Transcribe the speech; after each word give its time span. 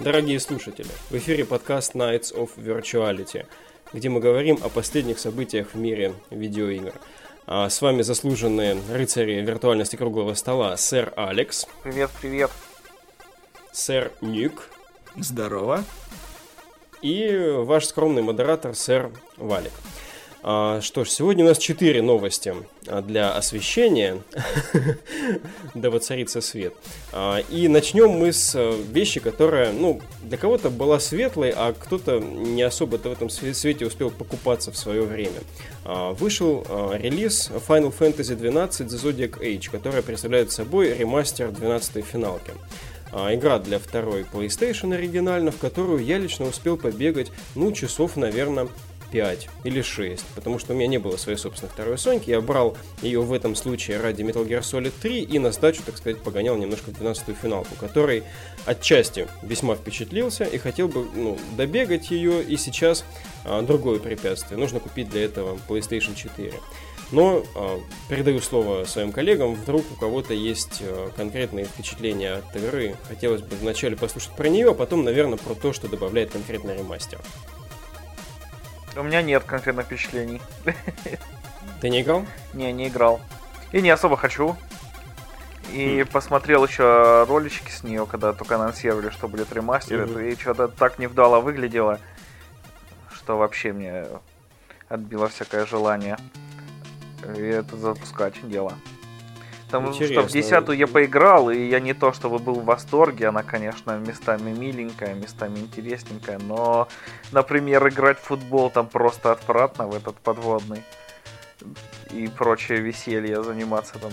Дорогие 0.00 0.40
слушатели, 0.40 0.88
в 1.10 1.14
эфире 1.16 1.44
подкаст 1.44 1.94
Nights 1.94 2.34
of 2.34 2.52
Virtuality, 2.56 3.44
где 3.92 4.08
мы 4.08 4.18
говорим 4.18 4.58
о 4.62 4.70
последних 4.70 5.18
событиях 5.18 5.74
в 5.74 5.76
мире 5.76 6.14
видеоигр. 6.30 6.94
А 7.44 7.68
с 7.68 7.82
вами 7.82 8.00
заслуженные 8.00 8.78
рыцари 8.90 9.42
виртуальности 9.42 9.96
круглого 9.96 10.32
стола, 10.32 10.74
сэр 10.78 11.12
Алекс. 11.16 11.66
Привет, 11.82 12.10
привет. 12.18 12.50
Сэр 13.72 14.10
Ник. 14.22 14.70
Здорово. 15.16 15.84
И 17.02 17.52
ваш 17.58 17.84
скромный 17.84 18.22
модератор, 18.22 18.74
сэр 18.74 19.10
Валик. 19.36 19.72
А, 20.42 20.80
что 20.80 21.04
ж, 21.04 21.10
сегодня 21.10 21.44
у 21.44 21.48
нас 21.48 21.58
четыре 21.58 22.00
новости 22.00 22.54
а, 22.86 23.02
для 23.02 23.32
освещения, 23.32 24.22
да 25.74 25.90
воцарится 25.90 26.40
свет. 26.40 26.72
А, 27.12 27.40
и 27.50 27.68
начнем 27.68 28.10
мы 28.10 28.32
с 28.32 28.58
вещи, 28.90 29.20
которая, 29.20 29.72
ну, 29.72 30.00
для 30.22 30.38
кого-то 30.38 30.70
была 30.70 30.98
светлой, 30.98 31.52
а 31.54 31.74
кто-то 31.78 32.20
не 32.20 32.62
особо-то 32.62 33.10
в 33.10 33.12
этом 33.12 33.28
свете 33.28 33.84
успел 33.84 34.10
покупаться 34.10 34.72
в 34.72 34.76
свое 34.76 35.02
время. 35.02 35.40
Вышел 35.84 36.64
релиз 36.92 37.50
Final 37.68 37.92
Fantasy 37.96 38.38
XII 38.38 38.68
The 38.68 38.86
Zodiac 38.86 39.40
Age, 39.40 39.70
которая 39.70 40.02
представляет 40.02 40.52
собой 40.52 40.94
ремастер 40.96 41.48
12-й 41.48 42.02
финалки 42.02 42.52
игра 43.12 43.58
для 43.58 43.80
второй 43.80 44.22
PlayStation 44.22 44.94
оригинально, 44.94 45.50
в 45.50 45.58
которую 45.58 46.04
я 46.04 46.16
лично 46.18 46.46
успел 46.46 46.76
побегать, 46.76 47.32
ну, 47.56 47.72
часов, 47.72 48.16
наверное, 48.16 48.68
5 49.10 49.48
или 49.64 49.82
6, 49.82 50.24
потому 50.34 50.58
что 50.58 50.72
у 50.72 50.76
меня 50.76 50.86
не 50.86 50.98
было 50.98 51.16
своей 51.16 51.38
собственной 51.38 51.70
второй 51.70 51.98
Соньки. 51.98 52.30
Я 52.30 52.40
брал 52.40 52.76
ее 53.02 53.20
в 53.20 53.32
этом 53.32 53.54
случае 53.54 54.00
ради 54.00 54.22
Metal 54.22 54.46
Gear 54.46 54.60
Solid 54.60 54.92
3 55.00 55.22
и 55.22 55.38
на 55.38 55.52
сдачу, 55.52 55.82
так 55.84 55.96
сказать, 55.96 56.22
погонял 56.22 56.56
немножко 56.56 56.90
12-ю 56.90 57.34
финалку, 57.34 57.74
который 57.78 58.22
отчасти 58.66 59.28
весьма 59.42 59.74
впечатлился 59.74 60.44
и 60.44 60.58
хотел 60.58 60.88
бы 60.88 61.06
ну, 61.14 61.38
добегать 61.56 62.10
ее. 62.10 62.42
И 62.42 62.56
сейчас 62.56 63.04
а, 63.44 63.62
другое 63.62 63.98
препятствие. 63.98 64.58
Нужно 64.58 64.80
купить 64.80 65.08
для 65.10 65.24
этого 65.24 65.58
PlayStation 65.68 66.14
4. 66.14 66.52
Но 67.12 67.42
э, 67.56 67.78
передаю 68.08 68.40
слово 68.40 68.84
своим 68.84 69.10
коллегам, 69.10 69.54
вдруг 69.54 69.84
у 69.92 69.98
кого-то 69.98 70.32
есть 70.32 70.80
э, 70.80 71.10
конкретные 71.16 71.64
впечатления 71.64 72.34
от 72.34 72.54
игры. 72.54 72.94
Хотелось 73.08 73.42
бы 73.42 73.56
вначале 73.56 73.96
послушать 73.96 74.36
про 74.36 74.48
нее, 74.48 74.70
а 74.70 74.74
потом, 74.74 75.02
наверное, 75.02 75.36
про 75.36 75.54
то, 75.54 75.72
что 75.72 75.88
добавляет 75.88 76.30
конкретный 76.30 76.76
ремастер. 76.76 77.20
У 78.96 79.02
меня 79.02 79.22
нет 79.22 79.44
конкретных 79.44 79.86
впечатлений. 79.86 80.40
Ты 81.80 81.88
не 81.88 82.02
играл? 82.02 82.26
Не, 82.52 82.72
не 82.72 82.88
играл. 82.88 83.20
И 83.72 83.80
не 83.80 83.90
особо 83.90 84.16
хочу. 84.16 84.56
И 85.72 86.00
mm. 86.00 86.10
посмотрел 86.10 86.64
еще 86.64 87.24
ролички 87.28 87.70
с 87.70 87.84
нее, 87.84 88.06
когда 88.06 88.32
только 88.32 88.56
анонсировали, 88.56 89.10
что 89.10 89.28
будет 89.28 89.52
ремастер. 89.52 90.02
Mm-hmm. 90.02 90.32
И 90.32 90.36
что-то 90.36 90.68
так 90.68 90.98
невдало 90.98 91.40
выглядело, 91.40 92.00
что 93.14 93.38
вообще 93.38 93.72
мне 93.72 94.06
отбило 94.88 95.28
всякое 95.28 95.64
желание. 95.66 96.18
И 97.36 97.40
это 97.40 97.76
запускать 97.76 98.34
дело. 98.48 98.74
Потому 99.70 99.92
Интересно. 99.92 100.22
что 100.22 100.28
в 100.28 100.32
десятую 100.32 100.78
я 100.78 100.88
поиграл, 100.88 101.48
и 101.48 101.68
я 101.68 101.78
не 101.78 101.94
то 101.94 102.12
чтобы 102.12 102.40
был 102.40 102.54
в 102.54 102.64
восторге, 102.64 103.28
она, 103.28 103.44
конечно, 103.44 103.96
местами 103.98 104.50
миленькая, 104.50 105.14
местами 105.14 105.60
интересненькая, 105.60 106.40
но, 106.40 106.88
например, 107.30 107.86
играть 107.86 108.18
в 108.18 108.22
футбол 108.22 108.70
там 108.70 108.88
просто 108.88 109.30
отвратно 109.30 109.86
в 109.86 109.94
этот 109.94 110.16
подводный 110.16 110.82
и 112.10 112.26
прочее 112.26 112.80
веселье 112.80 113.44
заниматься 113.44 114.00
там. 114.00 114.10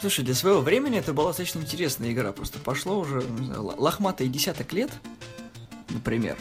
Слушай, 0.00 0.24
для 0.24 0.34
своего 0.34 0.60
времени 0.60 0.98
это 0.98 1.12
была 1.12 1.28
достаточно 1.28 1.60
интересная 1.60 2.10
игра, 2.10 2.32
просто 2.32 2.58
пошло 2.58 2.98
уже 2.98 3.20
знаю, 3.20 3.62
лохматые 3.62 4.28
десяток 4.28 4.72
лет, 4.72 4.90
например, 5.90 6.36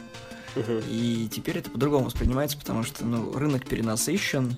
и 0.55 1.29
теперь 1.31 1.57
это 1.57 1.69
по-другому 1.69 2.05
воспринимается, 2.05 2.57
потому 2.57 2.83
что 2.83 3.05
ну, 3.05 3.33
рынок 3.37 3.65
перенасыщен, 3.65 4.55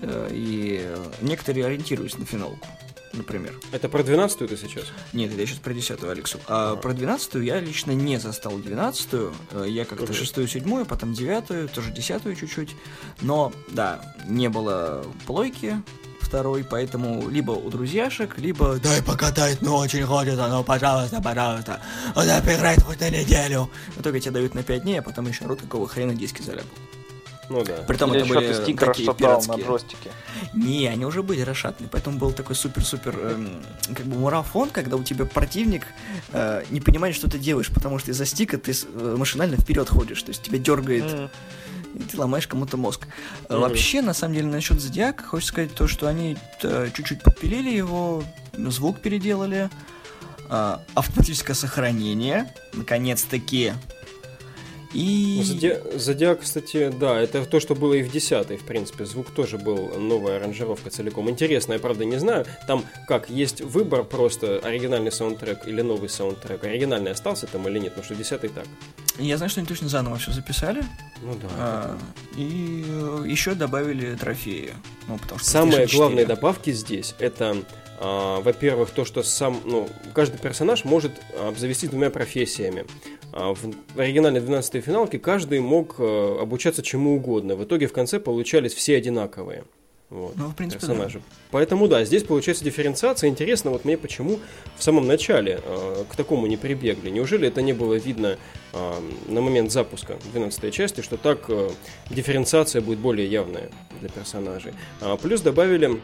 Э, 0.00 0.28
и 0.30 0.94
некоторые 1.20 1.66
ориентируются 1.66 2.18
на 2.18 2.26
финалку 2.26 2.66
например. 3.14 3.58
Это 3.72 3.88
про 3.88 4.02
12-ю 4.02 4.46
ты 4.46 4.56
сейчас? 4.58 4.84
Нет, 5.14 5.32
я 5.32 5.46
сейчас 5.46 5.58
про 5.58 5.72
10-ю, 5.72 6.10
Алексу. 6.10 6.38
А, 6.46 6.72
а. 6.72 6.76
про 6.76 6.92
12-ю 6.92 7.40
я 7.40 7.58
лично 7.58 7.92
не 7.92 8.18
застал 8.18 8.52
12-ю. 8.58 9.32
Э, 9.52 9.64
я 9.66 9.86
как-то 9.86 10.12
6-ю, 10.12 10.44
7-ю, 10.44 10.84
потом 10.84 11.12
9-ю, 11.12 11.68
тоже 11.68 11.90
10-ю 11.90 12.36
чуть-чуть. 12.36 12.76
Но, 13.22 13.50
да, 13.70 14.14
не 14.28 14.48
было 14.48 15.04
плойки 15.26 15.82
второй, 16.20 16.64
поэтому 16.64 17.28
либо 17.28 17.52
у 17.52 17.70
друзьяшек, 17.70 18.38
либо 18.38 18.76
дай 18.76 19.02
покатать, 19.02 19.58
ну 19.60 19.76
очень 19.76 20.04
хочется, 20.04 20.48
ну 20.48 20.64
пожалуйста, 20.64 21.20
пожалуйста, 21.22 21.80
вот 22.14 22.26
поиграть 22.44 22.82
хоть 22.82 23.00
на 23.00 23.10
неделю. 23.10 23.70
В 23.96 24.00
итоге 24.00 24.20
тебе 24.20 24.32
дают 24.32 24.54
на 24.54 24.62
5 24.62 24.82
дней, 24.82 25.00
а 25.00 25.02
потом 25.02 25.26
еще 25.26 25.44
рот 25.46 25.60
какого 25.60 25.88
хрена 25.88 26.14
диски 26.14 26.42
заляпал. 26.42 26.76
Ну 27.48 27.64
да. 27.64 27.76
Притом 27.86 28.12
Или 28.12 28.20
это 28.20 28.28
были 28.28 28.52
стикер 28.52 28.88
такие 28.88 29.14
пиратские. 29.14 29.56
на 29.56 29.62
джойстике. 29.62 30.10
Не, 30.54 30.86
они 30.86 31.04
уже 31.04 31.22
были 31.22 31.40
расшатаны, 31.40 31.88
поэтому 31.90 32.18
был 32.18 32.32
такой 32.32 32.54
супер-супер 32.54 33.18
эм, 33.18 33.62
как 33.94 34.06
бы 34.06 34.18
марафон, 34.18 34.70
когда 34.70 34.96
у 34.96 35.02
тебя 35.02 35.24
противник 35.24 35.86
э, 36.32 36.64
не 36.70 36.80
понимает, 36.80 37.14
что 37.14 37.30
ты 37.30 37.38
делаешь, 37.38 37.70
потому 37.72 37.98
что 37.98 38.10
из-за 38.10 38.26
стика 38.26 38.58
ты 38.58 38.72
э, 38.72 39.14
машинально 39.16 39.56
вперед 39.56 39.88
ходишь, 39.88 40.22
то 40.22 40.30
есть 40.30 40.42
тебя 40.42 40.58
дергает. 40.58 41.04
Mm. 41.04 41.30
И 41.94 42.02
ты 42.02 42.18
ломаешь 42.18 42.46
кому-то 42.46 42.76
мозг. 42.76 43.06
Mm-hmm. 43.48 43.58
Вообще, 43.58 44.02
на 44.02 44.14
самом 44.14 44.34
деле, 44.34 44.46
насчет 44.48 44.80
Зодиака, 44.80 45.24
хочется 45.24 45.52
сказать 45.52 45.74
то, 45.74 45.88
что 45.88 46.06
они 46.06 46.36
э, 46.62 46.90
чуть-чуть 46.94 47.22
подпилили 47.22 47.70
его, 47.70 48.22
звук 48.52 49.00
переделали, 49.00 49.70
э, 50.48 50.76
автоматическое 50.94 51.56
сохранение, 51.56 52.52
наконец-таки, 52.72 53.72
и... 54.92 55.42
Зоди... 55.44 55.76
Зодиак, 55.94 56.40
кстати, 56.40 56.90
да, 56.90 57.20
это 57.20 57.44
то, 57.44 57.60
что 57.60 57.74
было 57.74 57.94
и 57.94 58.02
в 58.02 58.10
10 58.10 58.60
в 58.60 58.64
принципе. 58.64 59.04
Звук 59.04 59.30
тоже 59.30 59.58
был 59.58 59.98
новая 59.98 60.36
аранжировка 60.36 60.90
целиком. 60.90 61.28
Интересно, 61.28 61.74
я 61.74 61.78
правда 61.78 62.04
не 62.04 62.18
знаю. 62.18 62.46
Там 62.66 62.84
как, 63.06 63.28
есть 63.28 63.60
выбор 63.60 64.04
просто 64.04 64.60
оригинальный 64.60 65.12
саундтрек 65.12 65.66
или 65.66 65.82
новый 65.82 66.08
саундтрек. 66.08 66.64
Оригинальный 66.64 67.10
остался 67.10 67.46
там 67.46 67.68
или 67.68 67.78
нет? 67.78 67.94
Потому 67.94 68.04
что 68.04 68.14
в 68.14 68.18
10 68.18 68.54
так. 68.54 68.66
Я 69.18 69.36
знаю, 69.36 69.50
что 69.50 69.60
они 69.60 69.66
точно 69.66 69.88
заново 69.88 70.16
все 70.16 70.32
записали. 70.32 70.82
Ну 71.22 71.34
да. 71.34 71.48
А, 71.58 71.98
и 72.36 72.84
э, 72.86 73.24
еще 73.26 73.54
добавили 73.54 74.14
трофеи. 74.14 74.74
Ну, 75.08 75.18
потому 75.18 75.40
что 75.40 75.50
Самые 75.50 75.86
главные 75.86 76.24
добавки 76.24 76.70
здесь 76.70 77.14
это 77.18 77.56
а, 78.00 78.40
во-первых, 78.40 78.90
то, 78.90 79.04
что 79.04 79.22
сам, 79.22 79.60
ну, 79.64 79.88
каждый 80.14 80.38
персонаж 80.38 80.84
может 80.84 81.12
обзавестись 81.36 81.88
двумя 81.88 82.10
профессиями. 82.10 82.86
А 83.32 83.54
в 83.54 83.58
оригинальной 83.96 84.40
12-й 84.40 84.80
финалке 84.80 85.18
каждый 85.18 85.60
мог 85.60 85.96
э, 85.98 86.38
обучаться 86.40 86.82
чему 86.82 87.16
угодно. 87.16 87.56
В 87.56 87.64
итоге 87.64 87.86
в 87.86 87.92
конце 87.92 88.18
получались 88.18 88.74
все 88.74 88.96
одинаковые. 88.96 89.64
Вот, 90.10 90.36
ну, 90.36 90.48
в 90.48 90.54
принципе, 90.54 90.80
персонажи. 90.80 91.18
Да. 91.18 91.24
Поэтому 91.50 91.86
да, 91.86 92.02
здесь 92.04 92.22
получается 92.22 92.64
дифференциация. 92.64 93.28
Интересно, 93.28 93.70
вот 93.70 93.84
мне 93.84 93.98
почему 93.98 94.38
в 94.76 94.82
самом 94.82 95.06
начале 95.06 95.60
э, 95.62 96.04
к 96.08 96.16
такому 96.16 96.46
не 96.46 96.56
прибегли. 96.56 97.10
Неужели 97.10 97.46
это 97.48 97.60
не 97.60 97.74
было 97.74 97.94
видно 97.94 98.38
э, 98.72 98.92
на 99.28 99.40
момент 99.42 99.70
запуска 99.70 100.16
12 100.32 100.72
части, 100.72 101.02
что 101.02 101.18
так 101.18 101.44
э, 101.48 101.68
дифференциация 102.08 102.80
будет 102.80 103.00
более 103.00 103.30
явная 103.30 103.70
для 104.00 104.08
персонажей. 104.08 104.72
А, 105.02 105.18
плюс 105.18 105.42
добавили 105.42 106.00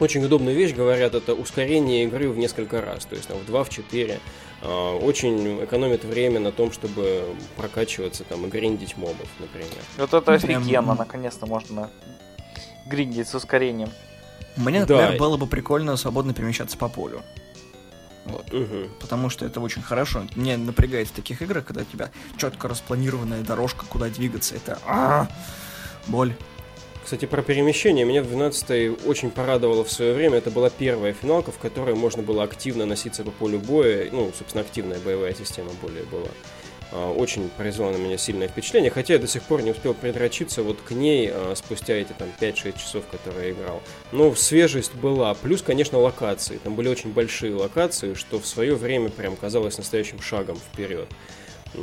очень 0.00 0.24
удобную 0.24 0.56
вещь, 0.56 0.74
говорят, 0.74 1.14
это 1.14 1.34
ускорение 1.34 2.04
игры 2.04 2.28
в 2.28 2.36
несколько 2.36 2.80
раз, 2.80 3.04
то 3.04 3.14
есть 3.14 3.28
там, 3.28 3.38
в 3.38 3.46
2, 3.46 3.64
в 3.64 3.70
4. 3.70 4.20
А, 4.62 4.96
очень 4.96 5.64
экономит 5.64 6.04
время 6.04 6.40
на 6.40 6.52
том, 6.52 6.72
чтобы 6.72 7.24
прокачиваться 7.56 8.24
там 8.24 8.46
и 8.46 8.48
гриндить 8.48 8.96
мобов, 8.96 9.28
например. 9.38 9.70
Вот 9.98 10.14
это 10.14 10.32
офигенно, 10.32 10.94
наконец-то 10.94 11.46
можно 11.46 11.90
гриндить 12.86 13.28
с 13.28 13.34
ускорением. 13.34 13.90
Мне, 14.56 14.80
например, 14.80 15.12
да. 15.12 15.18
было 15.18 15.36
бы 15.36 15.46
прикольно 15.46 15.96
свободно 15.96 16.32
перемещаться 16.32 16.78
по 16.78 16.88
полю. 16.88 17.22
Вот. 18.24 18.52
Угу. 18.52 18.88
Потому 19.00 19.28
что 19.28 19.44
это 19.44 19.60
очень 19.60 19.82
хорошо. 19.82 20.26
Мне 20.34 20.56
напрягает 20.56 21.08
в 21.08 21.12
таких 21.12 21.42
играх, 21.42 21.66
когда 21.66 21.82
у 21.82 21.84
тебя 21.84 22.10
четко 22.38 22.68
распланированная 22.68 23.42
дорожка, 23.42 23.84
куда 23.86 24.08
двигаться. 24.08 24.54
Это 24.54 24.78
а 24.86 24.94
-а 24.94 25.26
-а, 25.26 25.28
боль. 26.06 26.34
Кстати, 27.04 27.26
про 27.26 27.42
перемещение 27.42 28.06
меня 28.06 28.22
в 28.22 28.28
12 28.28 29.06
очень 29.06 29.30
порадовало 29.30 29.84
в 29.84 29.92
свое 29.92 30.14
время. 30.14 30.38
Это 30.38 30.50
была 30.50 30.70
первая 30.70 31.12
финалка, 31.12 31.52
в 31.52 31.58
которой 31.58 31.94
можно 31.94 32.22
было 32.22 32.42
активно 32.44 32.86
носиться 32.86 33.24
по 33.24 33.30
полю 33.30 33.58
боя. 33.58 34.08
Ну, 34.10 34.32
собственно, 34.36 34.62
активная 34.62 34.98
боевая 35.00 35.34
система 35.34 35.68
более 35.82 36.04
была. 36.04 36.28
А, 36.92 37.12
очень 37.12 37.50
произвела 37.50 37.90
на 37.90 37.96
меня 37.96 38.16
сильное 38.16 38.48
впечатление, 38.48 38.90
хотя 38.90 39.14
я 39.14 39.18
до 39.18 39.26
сих 39.26 39.42
пор 39.42 39.60
не 39.60 39.72
успел 39.72 39.92
придрочиться 39.92 40.62
вот 40.62 40.80
к 40.80 40.92
ней 40.92 41.28
а, 41.30 41.52
спустя 41.54 41.92
эти 41.92 42.12
там 42.12 42.28
5-6 42.40 42.78
часов, 42.78 43.04
которые 43.10 43.48
я 43.48 43.52
играл. 43.52 43.82
Но 44.12 44.34
свежесть 44.34 44.94
была, 44.94 45.34
плюс, 45.34 45.60
конечно, 45.60 45.98
локации. 45.98 46.56
Там 46.56 46.74
были 46.74 46.88
очень 46.88 47.12
большие 47.12 47.54
локации, 47.54 48.14
что 48.14 48.40
в 48.40 48.46
свое 48.46 48.76
время 48.76 49.10
прям 49.10 49.36
казалось 49.36 49.76
настоящим 49.76 50.22
шагом 50.22 50.56
вперед. 50.56 51.08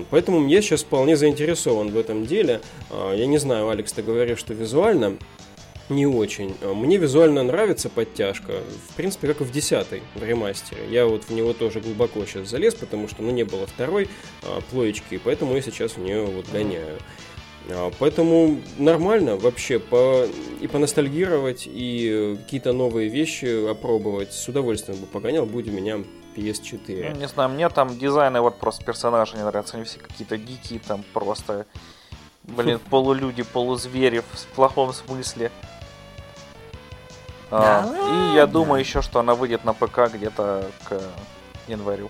Поэтому 0.09 0.47
я 0.47 0.61
сейчас 0.61 0.83
вполне 0.83 1.15
заинтересован 1.15 1.89
в 1.89 1.97
этом 1.97 2.25
деле. 2.25 2.61
А, 2.89 3.13
я 3.13 3.25
не 3.25 3.37
знаю, 3.37 3.69
Алекс, 3.69 3.91
ты 3.91 4.01
говоришь, 4.01 4.39
что 4.39 4.53
визуально 4.53 5.17
не 5.89 6.05
очень. 6.05 6.55
Мне 6.61 6.97
визуально 6.97 7.43
нравится 7.43 7.89
подтяжка, 7.89 8.53
в 8.89 8.95
принципе, 8.95 9.27
как 9.27 9.41
и 9.41 9.43
в 9.43 9.51
10 9.51 9.87
в 10.15 10.23
ремастере. 10.23 10.81
Я 10.89 11.05
вот 11.05 11.25
в 11.25 11.31
него 11.31 11.53
тоже 11.53 11.81
глубоко 11.81 12.25
сейчас 12.25 12.49
залез, 12.49 12.75
потому 12.75 13.07
что 13.07 13.21
ну, 13.21 13.31
не 13.31 13.43
было 13.43 13.67
второй 13.67 14.07
а, 14.43 14.61
плоечки, 14.71 15.19
поэтому 15.23 15.55
я 15.55 15.61
сейчас 15.61 15.93
в 15.93 15.99
нее 15.99 16.23
вот 16.23 16.49
гоняю. 16.49 16.97
А, 17.69 17.91
поэтому 17.99 18.59
нормально 18.77 19.35
вообще 19.37 19.79
по, 19.79 20.25
и 20.59 20.67
поностальгировать, 20.67 21.67
и 21.67 22.37
какие-то 22.43 22.73
новые 22.73 23.09
вещи 23.09 23.69
опробовать. 23.69 24.33
С 24.33 24.47
удовольствием 24.47 24.99
бы 24.99 25.07
погонял, 25.07 25.45
будь 25.45 25.67
у 25.67 25.71
меня 25.71 26.01
PS4. 26.35 27.11
Ну, 27.11 27.19
не 27.19 27.27
знаю, 27.27 27.49
мне 27.49 27.69
там 27.69 27.97
дизайны 27.97 28.41
вот 28.41 28.57
просто 28.57 28.83
персонажи 28.83 29.35
не 29.35 29.43
нравятся. 29.43 29.77
Они 29.77 29.85
все 29.85 29.99
какие-то 29.99 30.37
гики, 30.37 30.81
там 30.85 31.03
просто, 31.13 31.65
блин, 32.43 32.79
полулюди, 32.89 33.43
полузвери 33.43 34.19
в 34.19 34.45
плохом 34.55 34.93
смысле. 34.93 35.51
А, 37.51 37.85
и 38.31 38.35
я 38.35 38.47
думаю 38.47 38.79
еще, 38.79 39.01
что 39.01 39.19
она 39.19 39.35
выйдет 39.35 39.65
на 39.65 39.73
ПК 39.73 40.09
где-то 40.13 40.71
к 40.87 41.01
январю. 41.67 42.09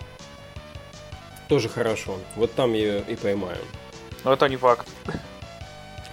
Тоже 1.48 1.68
хорошо. 1.68 2.16
Вот 2.36 2.54
там 2.54 2.72
ее 2.72 3.00
и 3.00 3.16
поймаем. 3.16 3.64
Но 4.24 4.32
это 4.32 4.48
не 4.48 4.56
факт. 4.56 4.86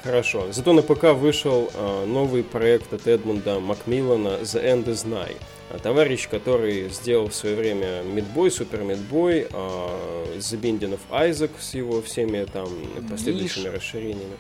Хорошо. 0.03 0.51
Зато 0.51 0.73
на 0.73 0.81
п.к. 0.81 1.13
вышел 1.13 1.69
э, 1.73 2.05
новый 2.05 2.43
проект 2.43 2.93
от 2.93 3.05
Эдмунда 3.05 3.59
Макмиллана 3.59 4.39
The 4.41 4.63
End 4.63 4.85
is 4.85 5.05
Nigh. 5.05 5.37
Товарищ, 5.83 6.27
который 6.27 6.89
сделал 6.89 7.29
в 7.29 7.35
свое 7.35 7.55
время 7.55 8.01
Мидбой, 8.03 8.49
Супер 8.49 8.81
Мидбой, 8.81 9.47
of 10.93 10.99
Isaac 11.11 11.51
с 11.59 11.75
его 11.75 12.01
всеми 12.01 12.45
там 12.45 12.67
последующими 13.09 13.65
Гиш. 13.65 13.73
расширениями. 13.73 14.37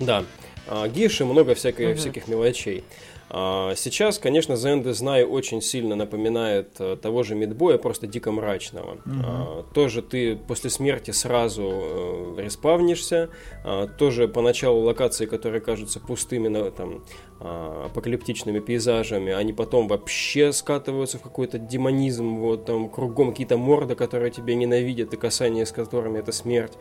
Да. 0.00 0.24
Э, 0.66 0.88
Гиш 0.88 1.20
и 1.20 1.24
много 1.24 1.54
всякой, 1.54 1.92
угу. 1.92 1.98
всяких 1.98 2.28
мелочей. 2.28 2.84
А, 3.30 3.74
сейчас, 3.76 4.18
конечно, 4.18 4.54
The 4.54 4.76
End 4.76 4.84
is 4.84 5.02
Nigh 5.04 5.24
очень 5.24 5.60
сильно 5.60 5.96
напоминает 5.96 6.76
э, 6.78 6.96
того 6.96 7.22
же 7.22 7.34
Мидбоя, 7.34 7.76
просто 7.76 8.06
дико 8.06 8.32
мрачного. 8.32 8.98
Угу. 9.04 9.64
Тоже 9.74 10.02
ты 10.02 10.36
после 10.36 10.70
смерти 10.70 11.10
сразу 11.10 11.62
э, 11.62 12.34
респавнишься, 12.38 13.28
а, 13.64 13.86
тоже 13.86 14.28
поначалу 14.28 14.80
локации, 14.80 15.26
которые 15.26 15.60
кажутся 15.60 16.00
пустыми, 16.00 16.48
там, 16.70 17.04
апокалиптичными 17.40 18.58
пейзажами, 18.58 19.32
они 19.32 19.52
потом 19.52 19.86
вообще 19.86 20.52
скатываются 20.52 21.18
в 21.18 21.22
какой-то 21.22 21.58
демонизм, 21.58 22.36
вот 22.36 22.64
там 22.64 22.88
кругом 22.88 23.30
какие-то 23.30 23.56
морды, 23.56 23.94
которые 23.94 24.30
тебя 24.32 24.54
ненавидят, 24.54 25.14
и 25.14 25.16
касание 25.16 25.64
с 25.64 25.70
которыми 25.70 26.18
это 26.18 26.32
смерть. 26.32 26.72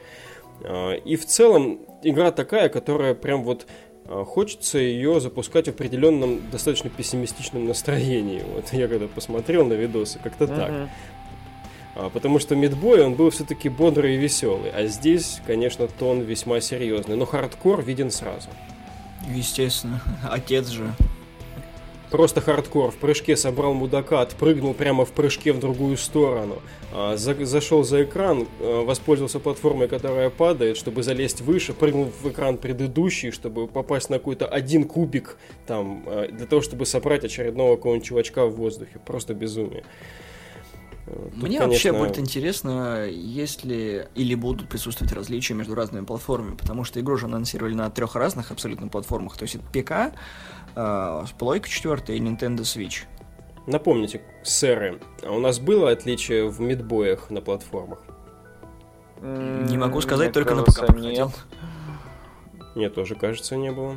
И 1.06 1.16
в 1.16 1.26
целом 1.28 1.82
игра 2.02 2.32
такая, 2.32 2.70
которая 2.70 3.14
прям 3.14 3.44
вот 3.44 3.68
хочется 4.08 4.78
ее 4.78 5.20
запускать 5.20 5.66
в 5.66 5.70
определенном 5.70 6.50
достаточно 6.50 6.90
пессимистичном 6.90 7.68
настроении. 7.68 8.42
Вот 8.56 8.72
я 8.74 8.88
когда 8.88 9.08
посмотрел 9.08 9.66
на 9.66 9.74
видосы, 9.74 10.20
как-то 10.24 10.46
uh-huh. 10.46 10.56
так. 10.56 10.90
А, 11.96 12.10
потому 12.10 12.40
что 12.40 12.56
Meat 12.56 12.80
Boy, 12.80 13.04
он 13.04 13.16
был 13.16 13.30
все-таки 13.32 13.70
бодрый 13.70 14.16
и 14.16 14.18
веселый. 14.18 14.72
А 14.72 14.86
здесь, 14.88 15.42
конечно, 15.48 15.88
тон 15.88 16.22
весьма 16.22 16.62
серьезный. 16.62 17.16
Но 17.16 17.26
хардкор 17.26 17.82
виден 17.82 18.12
сразу. 18.12 18.50
Естественно. 19.34 20.02
Отец 20.24 20.68
же. 20.68 20.94
Просто 22.12 22.40
хардкор. 22.40 22.92
В 22.92 22.96
прыжке 22.96 23.36
собрал 23.36 23.74
мудака, 23.74 24.22
отпрыгнул 24.22 24.74
прямо 24.74 25.06
в 25.06 25.12
прыжке 25.12 25.52
в 25.52 25.60
другую 25.60 25.98
сторону. 25.98 26.62
А, 26.94 27.18
за, 27.18 27.46
зашел 27.46 27.84
за 27.84 28.04
экран, 28.04 28.48
а, 28.60 28.86
воспользовался 28.86 29.40
платформой, 29.40 29.88
которая 29.88 30.30
падает, 30.30 30.78
чтобы 30.78 31.04
залезть 31.04 31.42
выше, 31.42 31.74
прыгнул 31.74 32.12
в 32.22 32.30
экран 32.30 32.58
предыдущий, 32.58 33.32
чтобы 33.32 33.68
попасть 33.68 34.10
на 34.10 34.20
какой-то 34.20 34.48
один 34.48 34.86
кубик 34.86 35.38
там, 35.66 36.04
а, 36.08 36.28
для 36.28 36.46
того, 36.46 36.62
чтобы 36.62 36.86
собрать 36.86 37.26
очередного 37.26 37.76
какого-нибудь 37.76 38.08
чувачка 38.08 38.46
в 38.46 38.56
воздухе. 38.56 39.00
Просто 39.06 39.34
безумие. 39.34 39.84
Тут, 41.08 41.38
Мне 41.38 41.60
конечно... 41.60 41.68
вообще 41.68 41.94
будет 41.94 42.20
интересно, 42.20 43.08
есть 43.08 43.64
ли 43.64 44.08
или 44.16 44.36
будут 44.36 44.68
присутствовать 44.68 45.14
различия 45.14 45.54
между 45.54 45.74
разными 45.74 46.04
платформами, 46.04 46.56
потому 46.56 46.84
что 46.84 47.00
игру 47.00 47.16
же 47.16 47.28
анонсировали 47.28 47.74
на 47.74 47.90
трех 47.90 48.16
разных 48.16 48.52
абсолютно 48.52 48.90
платформах, 48.90 49.38
то 49.38 49.44
есть 49.44 49.56
это 49.56 49.64
ПК, 49.72 50.18
плойка 51.38 51.70
4 51.70 52.18
и 52.18 52.22
Nintendo 52.22 52.60
Switch. 52.60 53.06
Напомните, 53.66 54.22
сэры, 54.44 55.00
а 55.24 55.32
у 55.32 55.40
нас 55.40 55.60
было 55.60 55.92
отличие 55.92 56.48
в 56.48 56.62
мидбоях 56.62 57.30
на 57.30 57.42
платформах? 57.42 58.04
Не 59.22 59.78
могу 59.78 60.00
сказать, 60.02 60.28
Мне 60.28 60.34
только 60.34 60.56
кажется, 60.56 60.82
на 60.82 60.88
ПК 60.88 60.98
нет. 60.98 61.30
Мне 62.76 62.90
тоже, 62.90 63.16
кажется, 63.16 63.58
не 63.58 63.72
было. 63.72 63.96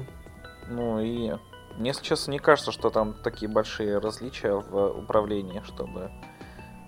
Ну 0.68 1.00
и 1.00 1.32
мне, 1.76 1.90
если 1.90 2.02
честно, 2.02 2.32
не 2.32 2.38
кажется, 2.38 2.72
что 2.72 2.90
там 2.90 3.14
такие 3.22 3.50
большие 3.50 3.98
различия 3.98 4.54
в 4.54 4.98
управлении, 4.98 5.62
чтобы 5.64 6.10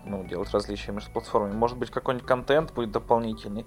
ну, 0.04 0.24
делать 0.26 0.50
различия 0.50 0.92
между 0.92 1.10
платформами. 1.12 1.52
Может 1.52 1.78
быть, 1.78 1.90
какой-нибудь 1.90 2.26
контент 2.26 2.72
будет 2.72 2.90
дополнительный. 2.90 3.66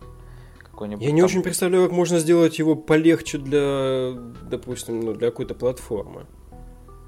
Какой-нибудь 0.76 1.06
Я 1.06 1.12
не 1.12 1.22
там... 1.22 1.30
очень 1.30 1.42
представляю, 1.42 1.86
как 1.86 1.94
можно 1.94 2.20
сделать 2.20 2.60
его 2.60 2.76
полегче 2.76 3.38
для, 3.38 4.12
допустим, 4.44 5.00
ну, 5.00 5.14
для 5.14 5.30
какой-то 5.30 5.56
платформы. 5.56 6.26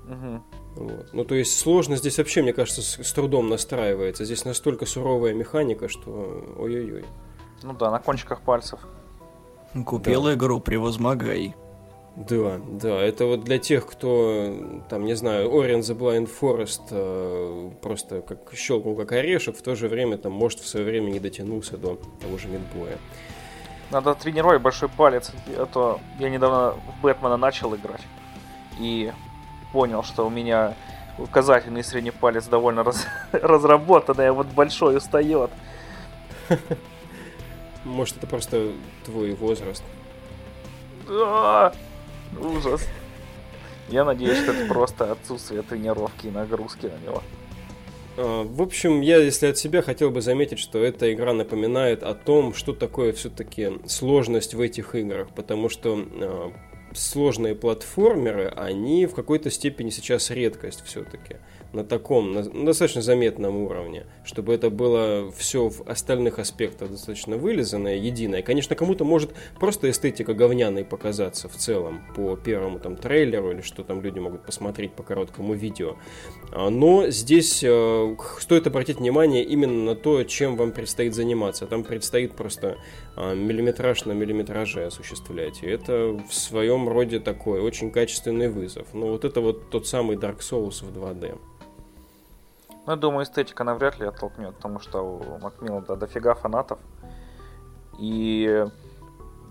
Угу. 0.06 0.86
Вот. 0.86 1.10
Ну, 1.12 1.26
то 1.26 1.36
есть 1.36 1.60
сложно 1.60 1.98
здесь 1.98 2.18
вообще, 2.18 2.42
мне 2.42 2.54
кажется, 2.54 2.82
с, 2.82 2.98
с 3.04 3.12
трудом 3.12 3.50
настраивается. 3.50 4.24
Здесь 4.24 4.46
настолько 4.46 4.86
суровая 4.86 5.34
механика, 5.34 5.90
что 5.90 6.46
ой-ой-ой. 6.58 7.04
Ну 7.62 7.74
да, 7.74 7.92
на 7.92 8.00
кончиках 8.00 8.40
пальцев. 8.40 8.80
Купил 9.86 10.24
да. 10.24 10.36
игру, 10.36 10.62
превозмогай. 10.62 11.54
Да, 12.16 12.62
да, 12.72 13.02
это 13.02 13.26
вот 13.26 13.44
для 13.44 13.60
тех, 13.60 13.86
кто, 13.86 14.82
там, 14.90 15.04
не 15.04 15.14
знаю, 15.16 15.50
Orient 15.50 15.82
the 15.82 15.98
Blind 15.98 16.30
Forest 16.42 16.84
э, 16.92 17.72
просто 17.82 18.22
как 18.22 18.54
щелкнул 18.56 18.96
как 18.96 19.12
орешек, 19.12 19.58
в 19.58 19.62
то 19.62 19.76
же 19.76 19.90
время 19.90 20.18
там, 20.18 20.32
может, 20.32 20.62
в 20.62 20.68
свое 20.68 20.86
время 20.86 21.12
не 21.12 21.20
дотянулся 21.20 21.78
до 21.78 22.00
того 22.22 22.38
же 22.38 22.48
Мидбоя. 22.48 22.98
Надо 23.90 24.16
тренировать 24.16 24.62
большой 24.62 24.90
палец, 24.90 25.32
а 25.48 25.66
то 25.66 26.00
я 26.20 26.30
недавно 26.30 26.72
в 26.72 27.02
Бэтмена 27.02 27.38
начал 27.38 27.74
играть 27.76 28.02
и 28.80 29.14
понял, 29.72 30.04
что 30.04 30.26
у 30.26 30.30
меня 30.30 30.74
указательный 31.18 31.82
и 31.82 31.84
средний 31.84 32.12
палец 32.12 32.48
довольно 32.48 32.84
раз... 32.84 33.08
разработанный, 33.32 34.30
а 34.30 34.34
вот 34.34 34.48
большой 34.48 34.98
устает. 34.98 35.52
Может, 37.84 38.18
это 38.18 38.28
просто 38.28 38.74
твой 39.06 39.34
возраст. 39.34 39.84
А! 41.10 41.74
Ужас. 42.40 42.86
Я 43.88 44.04
надеюсь, 44.04 44.40
что 44.40 44.52
это 44.52 44.68
просто 44.68 45.14
отсутствие 45.14 45.62
тренировки 45.62 46.28
и 46.28 46.32
нагрузки 46.32 46.88
на 46.88 46.98
него. 47.06 47.24
А, 48.18 48.44
в 48.44 48.62
общем, 48.62 49.02
я, 49.02 49.18
если 49.18 49.48
от 49.48 49.58
себя, 49.58 49.82
хотел 49.82 50.10
бы 50.10 50.22
заметить, 50.22 50.60
что 50.60 50.80
эта 50.80 51.14
игра 51.14 51.34
напоминает 51.34 52.04
о 52.04 52.16
том, 52.16 52.54
что 52.54 52.74
такое 52.74 53.14
все-таки 53.14 53.74
сложность 53.86 54.56
в 54.56 54.62
этих 54.62 54.96
играх, 54.96 55.30
потому 55.36 55.70
что 55.70 55.98
а, 55.98 56.52
сложные 56.94 57.56
платформеры, 57.56 58.48
они 58.56 59.06
в 59.06 59.14
какой-то 59.14 59.52
степени 59.52 59.92
сейчас 59.92 60.32
редкость 60.32 60.84
все-таки 60.86 61.38
на 61.74 61.84
таком, 61.84 62.34
на, 62.34 62.44
достаточно 62.44 63.02
заметном 63.02 63.58
уровне, 63.58 64.06
чтобы 64.24 64.54
это 64.54 64.70
было 64.70 65.32
все 65.32 65.70
в 65.70 65.82
остальных 65.88 66.40
аспектах 66.40 66.92
достаточно 66.92 67.38
вылизанное, 67.38 67.96
единое. 67.96 68.42
Конечно, 68.42 68.76
кому-то 68.76 69.04
может 69.06 69.32
просто 69.60 69.90
эстетика 69.90 70.34
говняной 70.34 70.86
показаться 70.86 71.50
в 71.50 71.56
целом 71.56 72.02
по 72.16 72.36
первому 72.36 72.80
там 72.80 72.96
трейлеру 72.96 73.52
или 73.52 73.62
что 73.62 73.84
там 73.84 74.02
люди 74.02 74.20
могут 74.20 74.46
посмотреть 74.46 74.94
по 74.94 75.04
короткому 75.04 75.54
видео. 75.54 75.98
А, 76.52 76.70
но 76.70 77.10
здесь 77.10 77.64
э, 77.64 78.16
стоит 78.40 78.68
обратить 78.68 78.98
внимание 79.00 79.44
именно 79.44 79.84
на 79.84 79.96
то, 79.96 80.24
чем 80.24 80.56
вам 80.56 80.72
предстоит 80.72 81.14
заниматься. 81.14 81.68
Там 81.68 81.84
предстоит 81.84 82.34
просто 82.34 82.78
э, 83.16 83.36
миллиметраж 83.36 84.06
на 84.06 84.14
миллиметраже 84.14 84.86
осуществлять. 84.86 85.64
И 85.64 85.68
это 85.68 86.20
в 86.28 86.34
своем 86.34 86.88
роде 86.88 87.20
такой 87.20 87.62
очень 87.62 87.92
качественный 87.92 88.50
вызов. 88.50 88.88
Но 88.94 89.08
вот 89.08 89.26
это 89.26 89.42
вот 89.42 89.70
тот 89.70 89.88
самый 89.88 90.18
Dark 90.18 90.40
Souls 90.40 90.84
в 90.84 90.98
2D. 90.98 91.38
Ну, 92.88 92.94
я 92.94 92.98
думаю, 92.98 93.26
эстетика 93.26 93.66
навряд 93.66 94.00
ли 94.00 94.06
оттолкнет, 94.06 94.56
потому 94.56 94.80
что 94.80 95.02
у 95.02 95.40
Макмиллана 95.40 95.98
дофига 95.98 96.36
фанатов. 96.36 96.80
И 98.00 98.66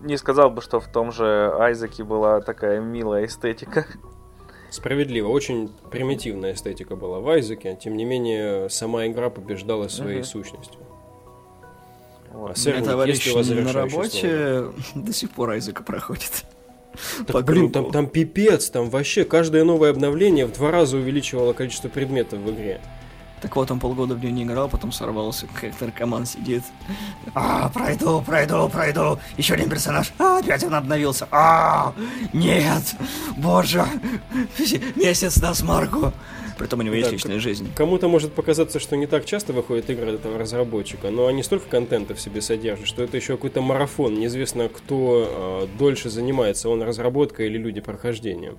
не 0.01 0.17
сказал 0.17 0.49
бы, 0.49 0.63
что 0.63 0.79
в 0.79 0.87
том 0.87 1.11
же 1.11 1.53
Айзеке 1.59 2.03
была 2.03 2.41
такая 2.41 2.79
милая 2.79 3.25
эстетика. 3.25 3.85
Справедливо, 4.71 5.27
очень 5.27 5.71
примитивная 5.91 6.53
эстетика 6.53 6.95
была 6.95 7.19
в 7.19 7.29
Айзеке, 7.29 7.77
тем 7.79 7.95
не 7.95 8.05
менее 8.05 8.69
сама 8.69 9.05
игра 9.05 9.29
побеждала 9.29 9.87
своей 9.87 10.21
угу. 10.21 10.25
сущностью. 10.25 10.81
Вот. 12.31 12.51
А 12.51 12.55
Сэр, 12.55 12.83
товарищ 12.83 13.33
на 13.33 13.71
работе 13.71 14.59
слово? 14.59 14.73
до 14.95 15.13
сих 15.13 15.29
пор 15.29 15.51
Айзека 15.51 15.83
проходит. 15.83 16.43
Так, 17.27 17.45
блин, 17.45 17.71
там, 17.71 17.91
там 17.91 18.07
пипец, 18.07 18.71
там 18.71 18.89
вообще 18.89 19.23
каждое 19.23 19.63
новое 19.63 19.91
обновление 19.91 20.47
в 20.47 20.53
два 20.53 20.71
раза 20.71 20.97
увеличивало 20.97 21.53
количество 21.53 21.89
предметов 21.89 22.39
в 22.39 22.49
игре. 22.49 22.81
Так 23.41 23.55
вот, 23.55 23.69
он 23.69 23.79
полгода 23.79 24.15
в 24.15 24.19
нее 24.19 24.31
не 24.31 24.43
играл, 24.43 24.67
потом 24.67 24.91
сорвался, 24.91 25.47
как 25.53 25.79
наркоман 25.79 26.25
сидит. 26.25 26.63
А, 27.35 27.69
пройду, 27.69 28.21
пройду, 28.21 28.67
пройду. 28.67 29.19
Еще 29.37 29.53
один 29.53 29.69
персонаж. 29.69 30.11
А, 30.17 30.39
опять 30.39 30.63
он 30.63 30.73
обновился. 30.73 31.27
А, 31.31 31.93
нет, 32.33 32.95
боже, 33.37 33.85
месяц 34.95 35.37
на 35.37 35.53
смарку. 35.53 36.13
Притом 36.57 36.79
у 36.79 36.83
него 36.83 36.95
есть 36.95 37.09
Да, 37.09 37.13
личная 37.13 37.39
жизнь. 37.39 37.69
Кому-то 37.75 38.07
может 38.07 38.33
показаться, 38.33 38.79
что 38.79 38.97
не 38.97 39.05
так 39.05 39.25
часто 39.25 39.53
выходят 39.53 39.89
игры 39.91 40.13
от 40.13 40.15
этого 40.21 40.39
разработчика, 40.39 41.11
но 41.11 41.27
они 41.27 41.43
столько 41.43 41.69
контента 41.69 42.15
в 42.15 42.19
себе 42.19 42.41
содержат, 42.41 42.87
что 42.87 43.03
это 43.03 43.17
еще 43.17 43.35
какой-то 43.35 43.61
марафон. 43.61 44.15
Неизвестно, 44.15 44.67
кто 44.67 45.67
э, 45.69 45.77
дольше 45.77 46.09
занимается, 46.09 46.69
он 46.69 46.81
разработкой 46.81 47.45
или 47.45 47.59
люди 47.59 47.81
прохождением. 47.81 48.57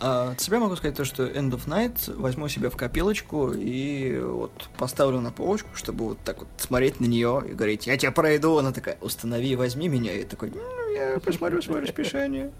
А 0.00 0.30
от 0.30 0.40
себя 0.40 0.58
могу 0.60 0.76
сказать 0.76 0.96
то, 0.96 1.04
что 1.04 1.24
End 1.24 1.50
of 1.50 1.66
Night 1.66 2.14
возьму 2.16 2.48
себе 2.48 2.70
в 2.70 2.76
копилочку 2.76 3.52
и 3.52 4.18
вот 4.18 4.52
поставлю 4.78 5.20
на 5.20 5.30
полочку, 5.30 5.68
чтобы 5.74 6.06
вот 6.08 6.18
так 6.24 6.38
вот 6.38 6.48
смотреть 6.56 7.00
на 7.00 7.06
нее 7.06 7.42
и 7.46 7.52
говорить, 7.52 7.86
я 7.86 7.98
тебя 7.98 8.10
пройду. 8.10 8.56
Она 8.56 8.72
такая, 8.72 8.96
установи, 9.02 9.56
возьми 9.56 9.88
меня. 9.88 10.14
И 10.14 10.24
такой, 10.24 10.50
ну, 10.50 10.92
я 10.94 11.20
посмотрю 11.20 11.60
свое 11.60 11.82
расписание. 11.82 12.50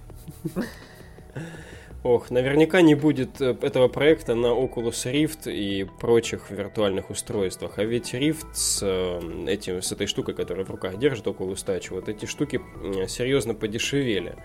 Ох, 2.02 2.30
наверняка 2.30 2.80
не 2.80 2.94
будет 2.94 3.42
э, 3.42 3.54
этого 3.60 3.88
проекта 3.88 4.34
на 4.34 4.46
Oculus 4.46 5.04
Rift 5.04 5.52
и 5.52 5.86
прочих 6.00 6.50
виртуальных 6.50 7.10
устройствах. 7.10 7.78
А 7.78 7.84
ведь 7.84 8.14
Rift 8.14 8.54
с, 8.54 8.80
э, 8.82 9.20
этим, 9.46 9.82
с 9.82 9.92
этой 9.92 10.06
штукой, 10.06 10.32
которая 10.32 10.64
в 10.64 10.70
руках 10.70 10.98
держит 10.98 11.26
Oculus 11.26 11.62
Touch, 11.66 11.88
вот 11.90 12.08
эти 12.08 12.24
штуки 12.24 12.62
серьезно 13.06 13.52
подешевели. 13.52 14.36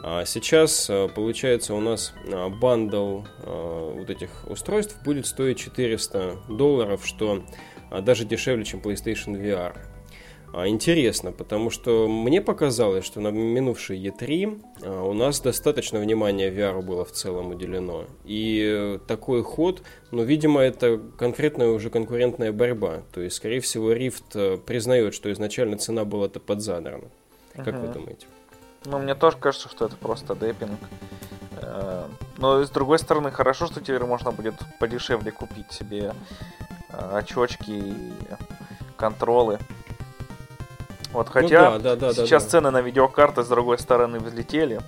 А 0.00 0.24
сейчас, 0.24 0.88
э, 0.88 1.08
получается, 1.08 1.74
у 1.74 1.80
нас 1.80 2.14
э, 2.24 2.48
бандл 2.48 3.22
э, 3.42 3.94
вот 3.98 4.10
этих 4.10 4.30
устройств 4.48 4.96
будет 5.04 5.26
стоить 5.26 5.58
400 5.58 6.36
долларов, 6.48 7.04
что 7.04 7.42
даже 7.90 8.24
дешевле, 8.24 8.64
чем 8.64 8.80
PlayStation 8.80 9.34
VR. 9.34 9.74
А, 10.52 10.68
Интересно, 10.68 11.32
потому 11.32 11.70
что 11.70 12.08
мне 12.08 12.40
показалось, 12.40 13.04
что 13.04 13.20
на 13.20 13.28
минувшей 13.28 13.98
E3 13.98 14.62
а, 14.82 15.02
у 15.02 15.12
нас 15.12 15.40
достаточно 15.40 15.98
внимания 15.98 16.50
VR 16.50 16.80
было 16.80 17.04
в 17.04 17.12
целом 17.12 17.50
уделено. 17.50 18.04
И 18.24 18.98
такой 19.08 19.42
ход, 19.42 19.82
ну, 20.10 20.22
видимо, 20.22 20.60
это 20.60 20.98
конкретная 21.18 21.68
уже 21.68 21.90
конкурентная 21.90 22.52
борьба. 22.52 23.02
То 23.12 23.20
есть, 23.20 23.36
скорее 23.36 23.60
всего, 23.60 23.92
Rift 23.92 24.58
признает, 24.58 25.12
что 25.14 25.30
изначально 25.32 25.76
цена 25.76 26.04
была-то 26.04 26.40
подзадрана. 26.40 27.08
Как 27.54 27.80
вы 27.80 27.88
думаете? 27.88 28.26
Ну, 28.90 28.98
мне 28.98 29.14
тоже 29.14 29.36
кажется, 29.36 29.68
что 29.68 29.84
это 29.86 29.96
просто 29.96 30.34
депинг. 30.34 30.80
Э, 31.56 32.06
Но 32.38 32.64
с 32.64 32.70
другой 32.70 32.98
стороны, 32.98 33.30
хорошо, 33.30 33.66
что 33.66 33.80
теперь 33.80 34.02
можно 34.04 34.32
будет 34.32 34.54
подешевле 34.78 35.30
купить 35.30 35.70
себе 35.72 36.14
э, 36.90 37.18
очечки 37.18 37.70
и 37.70 38.12
контролы. 38.96 39.58
Вот 41.12 41.28
хотя 41.28 41.70
Ну 41.72 41.78
да, 41.78 41.96
да, 41.96 41.96
да, 41.96 42.12
да, 42.14 42.24
сейчас 42.26 42.44
да. 42.44 42.50
цены 42.50 42.70
на 42.70 42.80
видеокарты 42.80 43.42
с 43.42 43.48
другой 43.48 43.78
стороны 43.78 44.18
взлетели. 44.20 44.80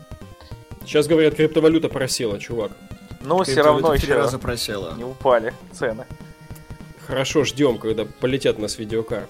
Сейчас 0.85 1.07
говорят, 1.07 1.35
криптовалюта 1.35 1.88
просела, 1.88 2.38
чувак. 2.38 2.73
Но 3.21 3.42
все 3.42 3.62
равно 3.62 3.92
еще 3.95 4.14
раза 4.14 4.38
просела. 4.38 4.95
не 4.95 5.04
упали 5.04 5.52
цены. 5.73 6.07
Хорошо, 7.07 7.45
ждем, 7.45 7.76
когда 7.76 8.07
полетят 8.07 8.59
у 8.59 8.62
нас 8.62 8.78
видеокарты. 8.78 9.28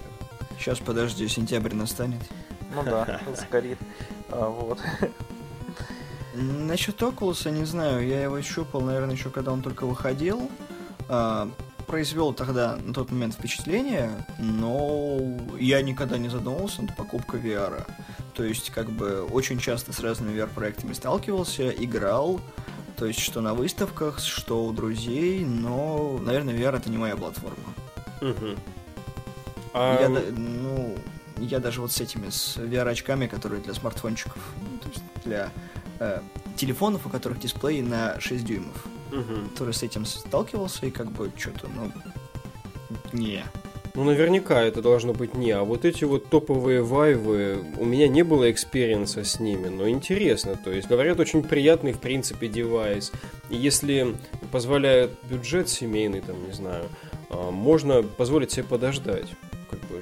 Сейчас, 0.57 0.79
подожди, 0.79 1.27
сентябрь 1.27 1.73
настанет. 1.73 2.21
Ну 2.73 2.83
да, 2.83 3.19
сгорит. 3.35 3.77
А, 4.31 4.49
Вот. 4.49 4.79
Насчет 6.33 7.01
Oculus, 7.01 7.49
не 7.51 7.65
знаю, 7.65 8.07
я 8.07 8.23
его 8.23 8.41
щупал, 8.41 8.81
наверное, 8.81 9.15
еще 9.15 9.29
когда 9.29 9.51
он 9.51 9.61
только 9.61 9.85
выходил. 9.85 10.49
А, 11.09 11.49
произвел 11.87 12.33
тогда 12.33 12.77
на 12.77 12.93
тот 12.93 13.11
момент 13.11 13.33
впечатление, 13.33 14.25
но 14.39 15.17
я 15.59 15.81
никогда 15.81 16.17
не 16.17 16.29
задумывался 16.29 16.83
над 16.83 16.95
покупкой 16.95 17.41
VR. 17.41 17.85
То 18.33 18.45
есть, 18.45 18.69
как 18.69 18.89
бы, 18.89 19.23
очень 19.23 19.59
часто 19.59 19.91
с 19.91 19.99
разными 19.99 20.33
VR-проектами 20.33 20.93
сталкивался, 20.93 21.69
играл, 21.69 22.39
то 22.95 23.05
есть, 23.05 23.19
что 23.19 23.41
на 23.41 23.53
выставках, 23.53 24.19
что 24.19 24.65
у 24.65 24.71
друзей, 24.71 25.43
но, 25.43 26.17
наверное, 26.23 26.55
VR 26.55 26.77
это 26.77 26.89
не 26.89 26.97
моя 26.97 27.17
платформа. 27.17 27.73
А, 29.73 30.01
Я, 30.01 30.09
ну, 30.09 30.95
я 31.45 31.59
даже 31.59 31.81
вот 31.81 31.91
с 31.91 31.99
этими, 32.01 32.29
с 32.29 32.57
VR-очками, 32.57 33.27
которые 33.27 33.61
для 33.61 33.73
смартфончиков, 33.73 34.41
ну, 34.61 34.77
то 34.77 34.89
есть 34.89 35.03
для 35.25 35.51
э, 35.99 36.21
телефонов, 36.55 37.05
у 37.05 37.09
которых 37.09 37.39
дисплей 37.39 37.81
на 37.81 38.19
6 38.19 38.45
дюймов, 38.45 38.85
мгм. 39.11 39.49
который 39.49 39.73
с 39.73 39.83
этим 39.83 40.05
сталкивался, 40.05 40.85
и 40.85 40.91
как 40.91 41.11
бы 41.11 41.31
что-то, 41.37 41.67
ну, 41.75 41.91
не. 43.13 43.43
Ну, 43.93 44.05
наверняка 44.05 44.61
это 44.61 44.81
должно 44.81 45.13
быть 45.13 45.35
не. 45.35 45.51
А 45.51 45.63
вот 45.63 45.83
эти 45.83 46.05
вот 46.05 46.29
топовые 46.29 46.81
Vive 46.81 47.34
ы, 47.34 47.61
у 47.77 47.83
меня 47.83 48.07
не 48.07 48.23
было 48.23 48.49
experience 48.49 49.18
а 49.18 49.25
с 49.25 49.39
ними, 49.39 49.67
но 49.67 49.89
интересно. 49.89 50.55
То 50.55 50.71
есть, 50.71 50.87
говорят, 50.87 51.19
очень 51.19 51.43
приятный, 51.43 51.91
в 51.91 51.99
принципе, 51.99 52.47
девайс. 52.47 53.11
И 53.49 53.57
если 53.57 54.15
позволяет 54.51 55.11
бюджет 55.29 55.67
семейный, 55.67 56.21
там, 56.21 56.41
не 56.45 56.53
знаю, 56.53 56.85
а, 57.29 57.51
можно 57.51 58.01
позволить 58.01 58.51
себе 58.51 58.63
подождать 58.63 59.27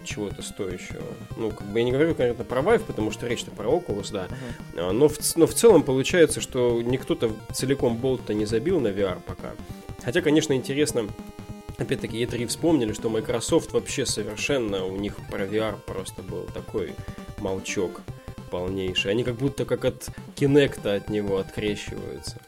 чего-то 0.06 0.42
стоящего. 0.42 1.04
Ну, 1.38 1.52
как 1.52 1.68
бы 1.68 1.80
я 1.80 1.86
не 1.86 1.92
говорю 1.92 2.16
конкретно 2.16 2.44
про 2.44 2.62
Vive, 2.62 2.84
потому 2.86 3.12
что 3.12 3.28
речь-то 3.28 3.52
про 3.52 3.70
Oculus, 3.70 4.12
да. 4.12 4.28
А, 4.76 4.92
Но 4.92 5.08
в, 5.08 5.18
но 5.36 5.48
в 5.48 5.54
целом 5.54 5.84
получается, 5.84 6.42
что 6.42 6.82
никто-то 6.82 7.32
целиком 7.54 7.98
болт-то 7.98 8.34
не 8.34 8.46
забил 8.46 8.80
на 8.80 8.88
VR 8.88 9.20
пока. 9.26 9.52
Хотя, 10.04 10.22
конечно, 10.22 10.54
интересно, 10.54 11.08
опять-таки, 11.78 12.24
E3 12.24 12.48
вспомнили, 12.48 12.94
что 12.94 13.10
Microsoft 13.10 13.74
вообще 13.74 14.06
совершенно, 14.06 14.86
у 14.86 14.96
них 14.98 15.16
про 15.30 15.46
VR 15.46 15.78
просто 15.86 16.22
был 16.22 16.44
такой 16.54 16.94
молчок 17.40 18.02
полнейший. 18.50 19.12
Они 19.12 19.24
как 19.24 19.36
будто 19.36 19.66
как 19.66 19.86
от 19.86 20.10
Kinect 20.36 20.88
от 20.88 21.10
него 21.10 21.38
открещиваются. 21.38 22.40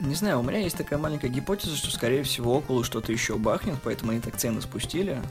Не 0.00 0.14
знаю, 0.14 0.40
у 0.40 0.42
меня 0.42 0.58
есть 0.58 0.76
такая 0.76 0.98
маленькая 0.98 1.28
гипотеза, 1.28 1.74
что, 1.74 1.90
скорее 1.90 2.22
всего, 2.22 2.56
около 2.56 2.84
что-то 2.84 3.12
еще 3.12 3.36
бахнет, 3.38 3.76
поэтому 3.82 4.12
они 4.12 4.20
так 4.20 4.36
цены 4.36 4.60
спустили. 4.60 5.22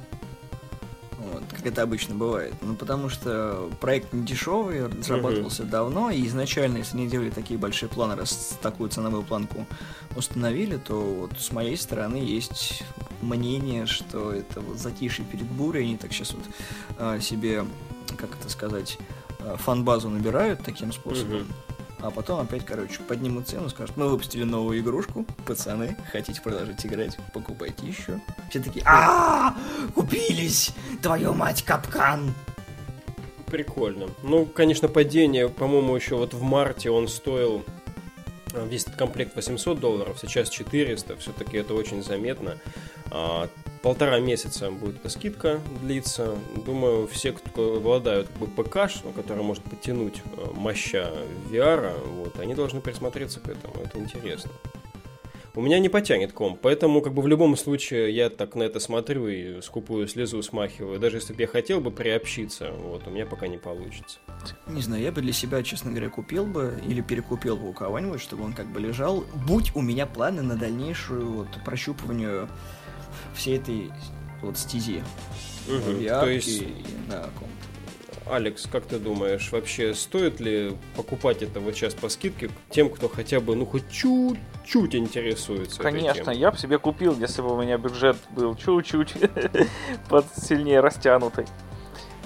Как 1.65 1.72
это 1.72 1.81
обычно 1.81 2.13
бывает. 2.13 2.53
Ну, 2.62 2.75
потому 2.75 3.10
что 3.10 3.72
проект 3.81 4.13
не 4.13 4.24
дешевый, 4.24 4.86
разрабатывался 4.86 5.63
давно, 5.63 6.12
и 6.12 6.24
изначально, 6.27 6.77
если 6.77 6.95
они 6.95 7.07
делали 7.07 7.31
такие 7.31 7.57
большие 7.57 7.89
планы, 7.89 8.15
раз 8.15 8.55
такую 8.62 8.91
ценовую 8.91 9.24
планку 9.24 9.65
установили, 10.15 10.77
то 10.77 11.01
вот 11.01 11.39
с 11.39 11.51
моей 11.51 11.75
стороны 11.75 12.17
есть 12.17 12.84
мнение, 13.24 13.88
что 13.88 14.31
это 14.31 14.62
вот 14.62 14.77
затишье 14.77 15.25
перед 15.25 15.48
бурей, 15.48 15.86
они 15.86 15.98
так 15.98 16.13
сейчас 16.13 16.36
вот 16.36 16.43
а, 17.00 17.19
себе, 17.19 17.65
как 18.15 18.29
это 18.39 18.48
сказать, 18.48 19.00
а, 19.39 19.57
фан-базу 19.57 20.12
набирают 20.12 20.62
таким 20.63 20.91
способом. 20.91 21.38
Мгм. 21.38 21.48
А 22.06 22.12
потом 22.12 22.42
опять, 22.42 22.64
короче, 22.64 23.00
поднимут 23.02 23.48
цену, 23.48 23.68
скажут, 23.68 23.98
мы 23.98 24.08
выпустили 24.08 24.44
новую 24.44 24.80
игрушку, 24.80 25.26
пацаны, 25.44 25.98
хотите 26.12 26.40
продолжить 26.40 26.86
играть, 26.86 27.18
покупайте 27.34 27.88
еще. 27.88 28.20
Все 28.52 28.60
такие, 28.60 28.86
а 28.86 29.56
купились, 29.96 30.72
твою 31.02 31.34
мать, 31.34 31.64
капкан. 31.64 32.32
Прикольно. 33.48 34.08
Ну, 34.22 34.46
конечно, 34.46 34.88
падение, 34.88 35.50
по-моему, 35.50 35.96
еще 35.96 36.16
вот 36.16 36.36
в 36.36 36.44
марте 36.44 36.92
он 36.92 37.08
стоил 37.08 37.66
а, 38.54 38.68
весь 38.68 38.84
этот 38.84 38.98
комплект 38.98 39.36
800 39.36 39.80
долларов, 39.80 40.20
сейчас 40.22 40.50
400, 40.50 41.18
все-таки 41.18 41.58
это 41.58 41.74
очень 41.74 42.04
заметно. 42.04 42.60
Полтора 43.86 44.20
месяца 44.20 44.72
будет 44.72 44.96
эта 44.96 45.10
скидка 45.10 45.60
длиться. 45.84 46.39
Думаю, 46.65 47.06
все, 47.06 47.34
кто 47.34 47.75
обладают 47.75 48.27
как 48.27 48.38
бы, 48.39 48.48
ПК, 48.48 48.89
который 49.15 49.44
может 49.44 49.63
потянуть 49.63 50.24
э, 50.38 50.48
моща 50.56 51.12
VR, 51.51 51.94
вот, 52.15 52.39
они 52.39 52.56
должны 52.56 52.82
присмотреться 52.82 53.39
к 53.42 53.48
этому, 53.48 53.75
это 53.84 54.00
интересно. 54.00 54.50
У 55.54 55.62
меня 55.62 55.77
не 55.77 55.88
потянет 55.88 56.34
комп, 56.34 56.62
поэтому 56.63 57.00
как 57.01 57.13
бы 57.13 57.22
в 57.22 57.27
любом 57.27 57.56
случае 57.56 58.10
я 58.10 58.32
так 58.32 58.56
на 58.56 58.63
это 58.63 58.80
смотрю 58.80 59.27
и 59.27 59.62
скупую 59.62 60.08
слезу 60.08 60.42
смахиваю. 60.42 61.00
Даже 61.00 61.18
если 61.18 61.34
бы 61.34 61.44
я 61.44 61.48
хотел 61.48 61.80
бы 61.80 61.92
приобщиться, 61.92 62.72
вот, 62.72 63.06
у 63.06 63.12
меня 63.12 63.27
пока 63.27 63.48
не 63.48 63.60
получится. 63.60 64.18
Не 64.65 64.82
знаю, 64.82 65.04
я 65.04 65.12
бы 65.12 65.22
для 65.22 65.32
себя, 65.32 65.62
честно 65.62 65.92
говоря, 65.92 66.10
купил 66.10 66.48
бы 66.48 66.82
или 66.88 67.01
перекупил 67.01 67.56
бы 67.56 67.70
у 67.70 67.74
кого-нибудь, 67.74 68.20
чтобы 68.20 68.46
он 68.46 68.54
как 68.54 68.65
бы 68.65 68.80
лежал. 68.80 69.25
Будь 69.48 69.75
у 69.75 69.82
меня 69.82 70.08
планы 70.08 70.42
на 70.42 70.56
дальнейшую 70.56 71.32
вот 71.32 71.48
прощупывание 71.63 72.50
всей 73.36 73.58
этой 73.58 73.92
вот 74.42 74.58
стези. 74.58 75.04
VR 75.68 76.20
То 76.22 76.30
есть, 76.30 76.48
и 76.62 76.84
на 77.10 77.22
комп. 77.22 77.50
Алекс, 78.27 78.68
как 78.72 78.86
ты 78.86 78.98
думаешь, 78.98 79.51
вообще 79.51 79.94
стоит 79.94 80.39
ли 80.39 80.75
покупать 80.96 81.44
это 81.44 81.60
вот 81.60 81.75
сейчас 81.75 81.94
по 81.94 82.10
скидке 82.10 82.50
тем, 82.72 82.89
кто 82.89 83.08
хотя 83.08 83.39
бы, 83.39 83.56
ну, 83.56 83.68
хоть 83.68 83.88
чуть-чуть 83.92 84.96
интересуется 84.96 85.80
Конечно, 85.80 86.32
я 86.32 86.50
бы 86.51 86.58
себе 86.58 86.80
купил, 86.80 87.15
если 87.20 87.44
бы 87.44 87.54
у 87.54 87.62
меня 87.62 87.77
бюджет 87.77 88.18
был 88.32 88.56
чуть-чуть 88.56 89.13
под 90.10 90.25
сильнее 90.36 90.80
растянутый. 90.80 91.46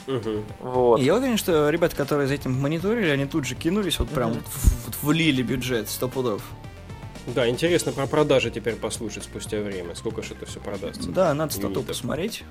Мгм. 0.08 0.44
Вот. 0.62 1.00
И 1.02 1.04
я 1.04 1.16
уверен, 1.16 1.38
что 1.38 1.70
ребята, 1.70 1.96
которые 1.98 2.28
за 2.28 2.34
этим 2.36 2.54
мониторили, 2.54 3.10
они 3.10 3.26
тут 3.26 3.46
же 3.46 3.56
кинулись, 3.56 4.00
вот 4.00 4.10
прям 4.10 4.32
вот 4.32 4.44
в- 4.46 4.86
вот 4.86 4.96
влили 5.02 5.42
бюджет, 5.42 5.90
сто 5.90 6.08
пудов. 6.08 6.42
Да, 7.36 7.48
интересно 7.48 7.92
про 7.92 8.08
продажи 8.08 8.52
теперь 8.52 8.76
послушать 8.76 9.24
спустя 9.24 9.60
время, 9.60 9.96
сколько 9.96 10.22
же 10.22 10.34
это 10.34 10.46
все 10.46 10.60
продастся. 10.60 11.10
Да, 11.10 11.34
надо 11.34 11.54
стату 11.54 11.84
посмотреть. 11.84 12.44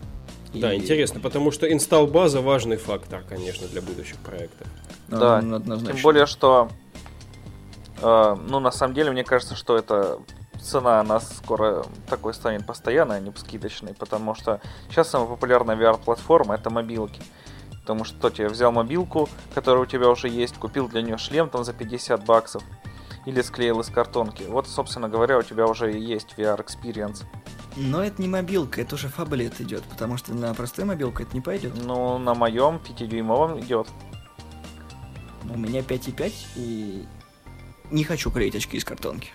Да, 0.54 0.72
и... 0.72 0.78
интересно, 0.78 1.20
потому 1.20 1.50
что 1.50 1.70
инсталл 1.70 2.06
база 2.06 2.40
важный 2.40 2.76
фактор, 2.76 3.22
конечно, 3.28 3.66
для 3.68 3.82
будущих 3.82 4.16
проектов. 4.18 4.66
Да, 5.08 5.40
ну, 5.42 5.56
однозначно. 5.56 5.94
тем 5.94 6.02
более, 6.02 6.26
что, 6.26 6.70
э, 8.00 8.36
ну, 8.48 8.60
на 8.60 8.70
самом 8.70 8.94
деле, 8.94 9.10
мне 9.10 9.24
кажется, 9.24 9.56
что 9.56 9.76
это 9.76 10.20
цена, 10.60 11.00
она 11.00 11.20
скоро 11.20 11.84
такой 12.08 12.34
станет 12.34 12.66
постоянной, 12.66 13.16
а 13.16 13.20
не 13.20 13.32
скидочной, 13.36 13.94
потому 13.94 14.34
что 14.34 14.60
сейчас 14.88 15.10
самая 15.10 15.28
популярная 15.28 15.76
VR-платформа 15.76 16.54
это 16.54 16.70
мобилки. 16.70 17.20
Потому 17.80 18.04
что 18.04 18.18
кто 18.18 18.30
тебе 18.30 18.48
взял 18.48 18.70
мобилку, 18.70 19.28
которая 19.54 19.84
у 19.84 19.86
тебя 19.86 20.10
уже 20.10 20.28
есть, 20.28 20.56
купил 20.56 20.88
для 20.88 21.00
нее 21.00 21.16
шлем 21.16 21.48
там 21.48 21.64
за 21.64 21.72
50 21.72 22.24
баксов, 22.24 22.62
или 23.26 23.40
склеил 23.42 23.80
из 23.80 23.88
картонки. 23.88 24.44
Вот, 24.44 24.68
собственно 24.68 25.08
говоря, 25.08 25.38
у 25.38 25.42
тебя 25.42 25.66
уже 25.66 25.92
и 25.92 26.00
есть 26.00 26.34
VR 26.36 26.64
Experience. 26.64 27.24
Но 27.76 28.02
это 28.02 28.20
не 28.20 28.28
мобилка, 28.28 28.80
это 28.80 28.96
уже 28.96 29.08
фаблет 29.08 29.60
идет, 29.60 29.84
потому 29.84 30.16
что 30.16 30.34
на 30.34 30.52
простой 30.54 30.84
мобилку 30.84 31.22
это 31.22 31.34
не 31.34 31.40
пойдет. 31.40 31.74
Ну, 31.76 32.18
на 32.18 32.34
моем 32.34 32.76
5-дюймовом 32.76 33.60
идет. 33.60 33.88
У 35.44 35.56
меня 35.56 35.80
5,5 35.80 36.32
и 36.56 37.06
не 37.90 38.04
хочу 38.04 38.30
клеить 38.30 38.56
очки 38.56 38.76
из 38.76 38.84
картонки. 38.84 39.30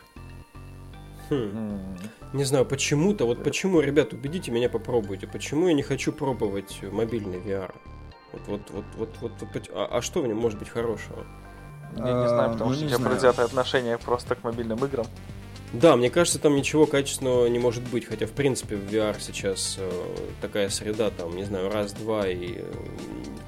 Хм. 1.30 1.98
Не 2.34 2.44
знаю, 2.44 2.66
почему-то, 2.66 3.25
вот 3.25 3.44
почему, 3.44 3.80
ребят, 3.80 4.13
убедите 4.13 4.52
меня, 4.52 4.70
попробуйте. 4.70 5.28
Почему 5.28 5.68
я 5.68 5.74
не 5.74 5.84
хочу 5.84 6.12
пробовать 6.12 6.80
мобильный 6.92 7.40
VR? 7.40 7.74
Вот, 8.34 8.42
вот, 8.48 8.62
вот, 8.72 8.86
вот, 8.98 9.10
вот, 9.22 9.32
вот 9.54 9.70
а, 9.74 9.98
а 9.98 10.02
что 10.02 10.22
в 10.22 10.28
нем 10.28 10.38
может 10.38 10.60
быть 10.60 10.70
хорошего? 10.70 11.25
Я 11.96 12.13
не 12.13 12.28
знаю, 12.28 12.52
потому 12.54 12.72
а, 12.72 12.74
что 12.74 12.84
ну, 12.84 12.88
у 12.88 12.90
тебя 12.90 13.10
предвзятое 13.10 13.46
отношение 13.46 13.98
просто 13.98 14.36
к 14.36 14.44
мобильным 14.44 14.84
играм. 14.86 15.06
Да, 15.74 15.96
мне 15.96 16.12
кажется, 16.12 16.38
там 16.38 16.56
ничего 16.56 16.86
качественного 16.86 17.48
не 17.48 17.58
может 17.58 17.84
быть, 17.84 18.06
хотя, 18.06 18.28
в 18.28 18.32
принципе, 18.32 18.75
в 18.75 18.86
VR 18.86 19.16
сейчас 19.20 19.78
э, 19.80 19.92
такая 20.40 20.70
среда, 20.70 21.10
там, 21.10 21.36
не 21.36 21.46
знаю, 21.46 21.72
раз-два 21.72 22.28
и 22.28 22.58
э, 22.60 22.74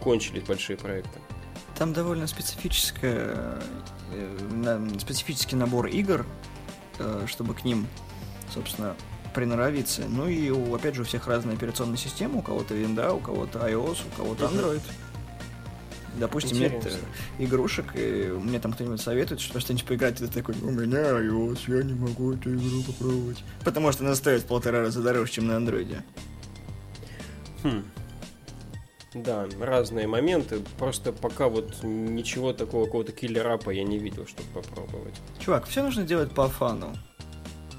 кончились 0.01 0.42
большие 0.42 0.75
проекты. 0.75 1.20
Там 1.77 1.94
довольно 1.94 2.25
специфическая, 2.25 3.60
э, 4.12 4.88
специфический 5.00 5.56
набор 5.56 5.86
игр, 5.88 6.25
чтобы 7.27 7.54
к 7.54 7.63
ним, 7.63 7.86
собственно, 8.51 8.96
приноровиться. 9.36 10.04
Ну 10.08 10.27
и, 10.27 10.50
опять 10.74 10.96
же, 10.96 11.01
у 11.01 11.06
всех 11.06 11.27
разная 11.27 11.56
операционная 11.56 11.98
система, 11.98 12.39
у 12.39 12.42
кого-то 12.42 12.74
винда, 12.74 13.13
у 13.13 13.20
кого-то 13.20 13.60
iOS, 13.60 14.00
у 14.13 14.18
кого-то 14.18 14.46
Android. 14.46 14.77
Uh-huh. 14.77 15.04
Допустим, 16.19 16.57
Интересно. 16.57 16.89
нет 16.89 17.00
игрушек, 17.39 17.86
и 17.95 18.31
мне 18.41 18.60
там 18.60 18.74
кто-нибудь 18.74 19.01
советует, 19.01 19.41
что 19.41 19.60
что-нибудь 19.60 19.86
поиграть, 19.86 20.22
и 20.22 20.25
ты 20.25 20.31
такой, 20.31 20.55
у 20.62 20.72
меня 20.72 21.00
iOS, 21.00 21.60
я 21.67 21.84
не 21.84 21.93
могу 21.93 22.34
эту 22.34 22.55
игру 22.55 22.84
попробовать. 22.84 23.43
Потому 23.63 23.91
что 23.91 24.05
она 24.05 24.15
стоит 24.15 24.43
в 24.43 24.45
полтора 24.45 24.81
раза 24.81 25.01
дороже, 25.01 25.31
чем 25.31 25.48
на 25.48 25.57
андроиде. 25.57 26.03
Хм. 27.63 27.84
Да, 29.13 29.48
разные 29.62 30.07
моменты. 30.07 30.60
Просто 30.77 31.13
пока 31.13 31.48
вот 31.48 31.84
ничего 31.84 32.51
такого 32.51 32.86
какого-то 32.86 33.13
киллер-апа 33.13 33.69
я 33.69 33.84
не 33.84 33.98
видел, 33.98 34.27
чтобы 34.27 34.50
попробовать. 34.50 35.15
Чувак, 35.39 35.65
все 35.67 35.84
нужно 35.84 36.03
делать 36.03 36.31
по 36.31 36.50
фану. 36.50 36.93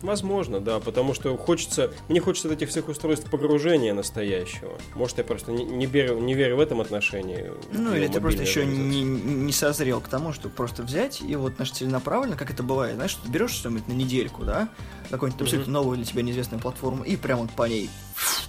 Возможно, 0.02 0.60
да, 0.60 0.78
потому 0.78 1.14
что 1.14 1.36
хочется, 1.36 1.92
мне 2.08 2.20
хочется 2.20 2.52
этих 2.52 2.68
всех 2.68 2.88
устройств 2.88 3.30
погружения 3.30 3.94
настоящего. 3.94 4.78
Может, 4.94 5.18
я 5.18 5.24
просто 5.24 5.52
не, 5.52 5.64
не, 5.64 5.86
верю, 5.86 6.18
не 6.18 6.34
верю 6.34 6.56
в 6.56 6.60
этом 6.60 6.80
отношении. 6.80 7.50
Ну, 7.72 7.94
или 7.94 8.06
ты 8.06 8.20
просто 8.20 8.42
еще 8.42 8.66
не, 8.66 9.02
не 9.02 9.52
созрел 9.52 10.00
к 10.00 10.08
тому, 10.08 10.32
чтобы 10.32 10.54
просто 10.54 10.82
взять 10.82 11.20
и 11.22 11.34
вот 11.36 11.58
наш 11.58 11.70
целенаправленно, 11.70 12.36
как 12.36 12.50
это 12.50 12.62
бывает, 12.62 12.96
знаешь, 12.96 13.14
ты 13.14 13.30
берешь 13.30 13.52
что-нибудь 13.52 13.88
на 13.88 13.92
недельку, 13.92 14.44
да, 14.44 14.68
какую-нибудь 15.10 15.42
абсолютно 15.42 15.70
mm-hmm. 15.70 15.74
новую 15.74 15.96
для 15.96 16.06
тебя 16.06 16.22
неизвестную 16.22 16.60
платформу, 16.60 17.04
и 17.04 17.16
прям 17.16 17.40
вот 17.40 17.50
по 17.52 17.66
ней 17.66 17.90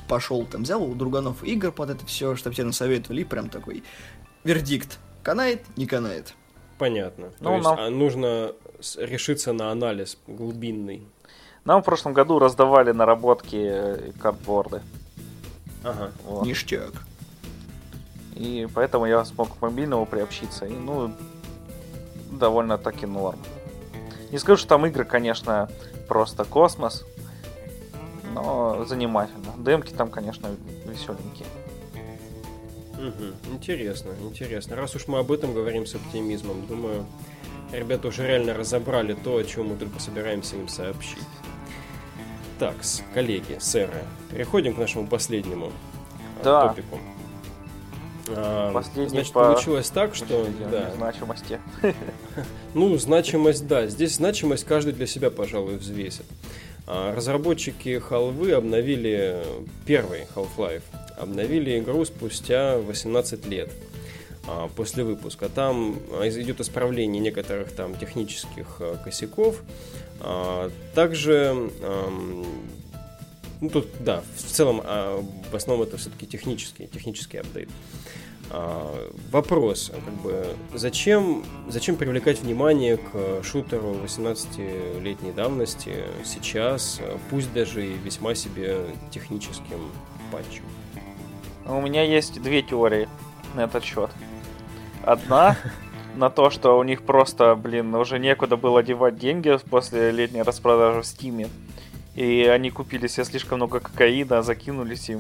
пошел, 0.08 0.46
там, 0.46 0.64
взял 0.64 0.84
у 0.84 0.94
друганов 0.96 1.44
игр 1.44 1.72
под 1.72 1.92
это 1.92 2.06
все, 2.06 2.36
чтобы 2.36 2.56
тебе 2.56 2.66
насоветовали, 2.66 3.22
и 3.22 3.26
прям 3.26 3.50
такой 3.50 3.84
вердикт. 4.44 5.00
Канает, 5.24 5.64
не 5.76 5.86
канает. 5.86 6.34
Понятно. 6.78 7.32
Ну, 7.40 7.50
То 7.50 7.56
есть 7.56 7.64
но... 7.64 7.78
А 7.78 7.90
нужно 7.90 8.54
решиться 8.98 9.54
на 9.54 9.72
анализ 9.72 10.18
глубинный. 10.28 11.08
Нам 11.68 11.82
в 11.82 11.86
прошлом 11.86 12.14
году 12.14 12.40
раздавали 12.40 12.94
наработки 12.94 13.58
э, 13.58 14.12
картборды. 14.22 14.82
Ага. 15.84 16.12
Вот. 16.26 16.46
Ништяк. 16.46 16.94
И 18.36 18.70
поэтому 18.74 19.06
я 19.06 19.26
смог 19.26 19.50
к 19.50 19.62
мобильному 19.62 20.06
приобщиться. 20.06 20.66
И, 20.66 20.72
ну, 20.72 21.12
довольно 22.32 22.78
таки 22.78 23.06
норм. 23.06 23.40
Не 24.32 24.38
скажу, 24.38 24.60
что 24.60 24.70
там 24.70 24.86
игры, 24.86 25.04
конечно, 25.04 25.70
просто 26.08 26.46
космос. 26.46 27.04
Но 28.34 28.86
занимательно. 28.86 29.52
Демки 29.58 29.92
там, 29.92 30.10
конечно, 30.10 30.48
веселенькие. 30.86 31.50
Угу. 32.94 33.56
Интересно, 33.56 34.12
интересно. 34.22 34.78
Раз 34.78 34.96
уж 34.96 35.10
мы 35.10 35.20
об 35.20 35.34
этом 35.34 35.54
говорим 35.54 35.86
с 35.86 35.96
оптимизмом, 35.96 36.66
думаю, 36.66 37.06
ребята 37.74 38.08
уже 38.08 38.26
реально 38.26 38.54
разобрали 38.54 39.16
то, 39.16 39.36
о 39.36 39.44
чем 39.44 39.68
мы 39.68 39.76
только 39.76 40.00
собираемся 40.00 40.56
им 40.56 40.70
сообщить. 40.70 41.28
Так, 42.60 42.76
коллеги, 43.14 43.58
сэры, 43.60 44.04
переходим 44.32 44.74
к 44.74 44.78
нашему 44.80 45.08
последнему 45.08 45.68
э, 45.68 46.44
да. 46.44 46.68
топику. 46.70 47.00
А, 48.30 48.74
Последний 48.74 49.10
Значит, 49.10 49.34
по... 49.34 49.46
получилось 49.46 49.90
так, 49.90 50.16
что... 50.16 50.48
Да. 50.72 50.92
Значимости. 50.96 51.60
Ну, 52.74 52.96
значимость, 52.98 53.66
да. 53.68 53.88
Здесь 53.88 54.16
значимость 54.16 54.66
каждый 54.66 54.94
для 54.94 55.08
себя, 55.08 55.32
пожалуй, 55.32 55.78
взвесит. 55.78 56.26
А, 56.86 57.16
разработчики 57.16 58.02
Halve 58.10 58.54
обновили 58.54 59.44
первый 59.86 60.26
Half-Life. 60.36 60.84
Обновили 61.18 61.80
игру 61.80 62.06
спустя 62.06 62.78
18 62.78 63.46
лет 63.48 63.70
а, 63.72 63.97
после 64.76 65.04
выпуска. 65.04 65.50
Там 65.50 65.96
идет 66.24 66.62
исправление 66.62 67.22
некоторых 67.22 67.72
там 67.74 67.96
технических 67.98 68.82
косяков. 69.04 69.62
А, 70.20 70.72
также, 70.96 71.70
ну 73.62 73.70
тут, 73.70 73.88
да, 74.00 74.24
в 74.36 74.42
целом, 74.42 74.82
а, 74.84 75.24
в 75.52 75.56
основном 75.56 75.88
это 75.88 75.98
все-таки 75.98 76.26
технический, 76.26 76.88
технический 76.88 77.38
апдейт. 77.38 77.70
А, 78.50 79.12
вопрос, 79.32 79.92
как 79.94 80.14
бы, 80.22 80.56
зачем, 80.74 81.44
зачем 81.68 81.98
привлекать 81.98 82.42
внимание 82.42 82.98
к 82.98 83.44
шутеру 83.44 83.96
18-летней 84.04 85.32
давности 85.32 86.04
сейчас, 86.24 87.02
пусть 87.30 87.54
даже 87.54 87.86
и 87.86 87.94
весьма 87.98 88.36
себе 88.36 88.80
техническим 89.12 89.92
патчем? 90.32 90.64
У 91.66 91.82
меня 91.82 92.04
есть 92.04 92.42
две 92.42 92.62
теории 92.62 93.10
на 93.54 93.66
этот 93.66 93.84
счет. 93.84 94.10
Одна 95.08 95.56
на 96.18 96.30
то, 96.30 96.50
что 96.50 96.78
у 96.78 96.84
них 96.84 97.04
просто, 97.04 97.56
блин, 97.56 97.96
уже 97.96 98.20
некуда 98.20 98.58
было 98.58 98.84
девать 98.84 99.18
деньги 99.18 99.58
после 99.70 100.12
летней 100.12 100.42
распродажи 100.42 101.02
в 101.02 101.06
Стиме. 101.06 101.48
И 102.14 102.44
они 102.44 102.72
купили 102.72 103.08
себе 103.08 103.24
слишком 103.24 103.60
много 103.60 103.80
кокаина, 103.80 104.42
закинулись 104.42 105.10
и 105.10 105.16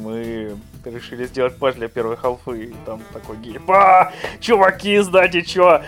решили 0.83 1.25
сделать 1.25 1.55
патч 1.57 1.75
для 1.75 1.87
первой 1.87 2.17
халфы. 2.17 2.65
И 2.65 2.75
там 2.85 3.01
такой 3.13 3.37
гейп. 3.37 3.71
А, 3.71 4.11
чуваки, 4.41 4.99
знаете 4.99 5.41
что? 5.41 5.81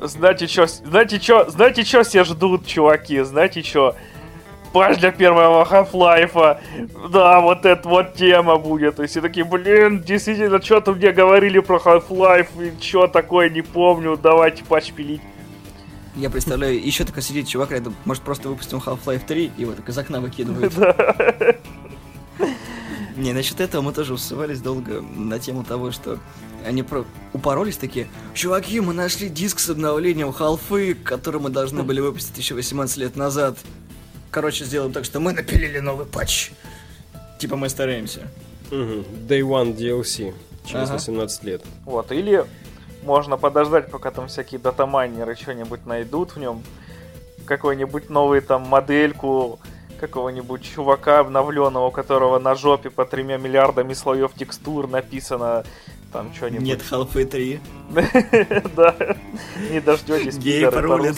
Знаете 0.00 0.46
что? 0.46 0.66
Знаете 0.66 1.20
что? 1.20 1.50
Знаете 1.50 1.84
что 1.84 2.04
все 2.04 2.24
ждут, 2.24 2.66
чуваки? 2.66 3.20
Знаете 3.20 3.62
что? 3.62 3.94
Патч 4.72 4.98
для 4.98 5.12
первого 5.12 5.64
Half-Life. 5.64 6.58
Да, 7.10 7.40
вот 7.40 7.64
эта 7.64 7.88
вот 7.88 8.14
тема 8.14 8.56
будет. 8.56 9.00
И 9.00 9.06
все 9.06 9.20
такие, 9.20 9.44
блин, 9.44 10.02
действительно, 10.02 10.62
что-то 10.62 10.92
мне 10.92 11.12
говорили 11.12 11.58
про 11.58 11.78
Half-Life, 11.78 12.48
и 12.60 12.82
что 12.82 13.06
такое, 13.06 13.50
не 13.50 13.62
помню, 13.62 14.16
давайте 14.16 14.64
патч 14.64 14.92
пилить. 14.92 15.22
Я 16.16 16.30
представляю, 16.30 16.84
еще 16.84 17.04
такой 17.04 17.22
сидит 17.22 17.46
чувак 17.46 17.70
рядом, 17.70 17.94
может 18.04 18.22
просто 18.22 18.48
выпустим 18.48 18.78
Half-Life 18.78 19.22
3, 19.26 19.52
и 19.56 19.64
вот 19.64 19.76
из 19.86 19.98
окна 19.98 20.20
выкидывает. 20.20 20.72
Не, 23.16 23.32
насчет 23.32 23.60
этого 23.60 23.82
мы 23.82 23.92
тоже 23.92 24.14
усывались 24.14 24.60
долго 24.60 25.00
на 25.00 25.40
тему 25.40 25.64
того, 25.64 25.90
что 25.90 26.20
они 26.64 26.84
про... 26.84 27.04
упоролись 27.32 27.76
такие, 27.76 28.06
чуваки, 28.34 28.80
мы 28.80 28.94
нашли 28.94 29.28
диск 29.28 29.58
с 29.58 29.70
обновлением 29.70 30.32
халфы, 30.32 30.94
который 30.94 31.40
мы 31.40 31.50
должны 31.50 31.82
были 31.82 32.00
выпустить 32.00 32.38
еще 32.38 32.54
18 32.54 32.96
лет 32.96 33.16
назад. 33.16 33.58
Короче, 34.30 34.64
сделаем 34.64 34.92
так, 34.92 35.04
что 35.04 35.20
мы 35.20 35.32
напилили 35.32 35.78
новый 35.78 36.06
патч. 36.06 36.50
Типа 37.38 37.56
мы 37.56 37.68
стараемся. 37.68 38.28
Угу. 38.70 39.04
Day 39.28 39.40
One 39.40 39.76
DLC. 39.76 40.34
Через 40.64 40.88
ага. 40.88 40.94
18 40.94 41.44
лет. 41.44 41.62
Вот, 41.84 42.12
или 42.12 42.44
можно 43.02 43.38
подождать, 43.38 43.90
пока 43.90 44.10
там 44.10 44.28
всякие 44.28 44.60
датамайнеры 44.60 45.34
что-нибудь 45.34 45.86
найдут 45.86 46.32
в 46.32 46.38
нем. 46.38 46.62
Какую-нибудь 47.46 48.10
новую 48.10 48.42
там 48.42 48.62
модельку 48.62 49.58
какого-нибудь 49.98 50.62
чувака 50.62 51.20
обновленного, 51.20 51.86
у 51.86 51.90
которого 51.90 52.38
на 52.38 52.54
жопе 52.54 52.90
по 52.90 53.04
тремя 53.04 53.36
миллиардами 53.36 53.94
слоев 53.94 54.32
текстур 54.34 54.88
написано 54.88 55.64
там 56.12 56.32
что-нибудь. 56.34 56.66
Нет, 56.66 56.82
Half-Life 56.88 57.24
3. 57.30 57.60
Да, 58.76 58.94
не 59.70 59.80
дождетесь. 59.80 60.36
Гей 60.36 60.70
порулит. 60.70 61.16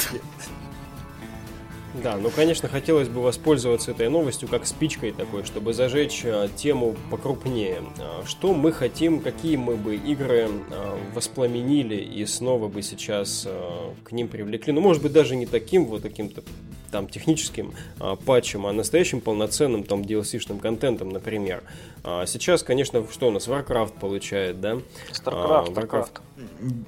Да, 1.94 2.16
ну, 2.16 2.30
конечно, 2.30 2.68
хотелось 2.68 3.08
бы 3.08 3.20
воспользоваться 3.20 3.90
этой 3.90 4.08
новостью 4.08 4.48
как 4.48 4.66
спичкой 4.66 5.12
такой, 5.12 5.44
чтобы 5.44 5.74
зажечь 5.74 6.22
а, 6.24 6.48
тему 6.48 6.94
покрупнее. 7.10 7.82
А, 7.98 8.24
что 8.24 8.54
мы 8.54 8.72
хотим, 8.72 9.20
какие 9.20 9.56
мы 9.56 9.76
бы 9.76 9.96
игры 9.96 10.48
а, 10.70 10.98
воспламенили 11.14 11.96
и 11.96 12.24
снова 12.26 12.68
бы 12.68 12.82
сейчас 12.82 13.44
а, 13.46 13.92
к 14.04 14.12
ним 14.12 14.28
привлекли. 14.28 14.72
Ну, 14.72 14.80
может 14.80 15.02
быть, 15.02 15.12
даже 15.12 15.34
не 15.34 15.46
таким 15.46 15.86
вот 15.86 16.02
каким-то 16.02 16.42
там 16.90 17.08
техническим 17.08 17.72
а, 17.98 18.16
патчем, 18.16 18.66
а 18.66 18.72
настоящим 18.72 19.20
полноценным 19.20 19.84
там 19.84 20.02
DLC-шным 20.02 20.58
контентом, 20.58 21.10
например. 21.10 21.62
А, 22.04 22.26
сейчас, 22.26 22.62
конечно, 22.62 23.06
что 23.10 23.28
у 23.28 23.30
нас 23.30 23.48
Warcraft 23.48 23.98
получает, 23.98 24.60
да? 24.60 24.78
StarCraft. 25.12 25.24
А, 25.24 25.64
Warcraft. 25.68 26.20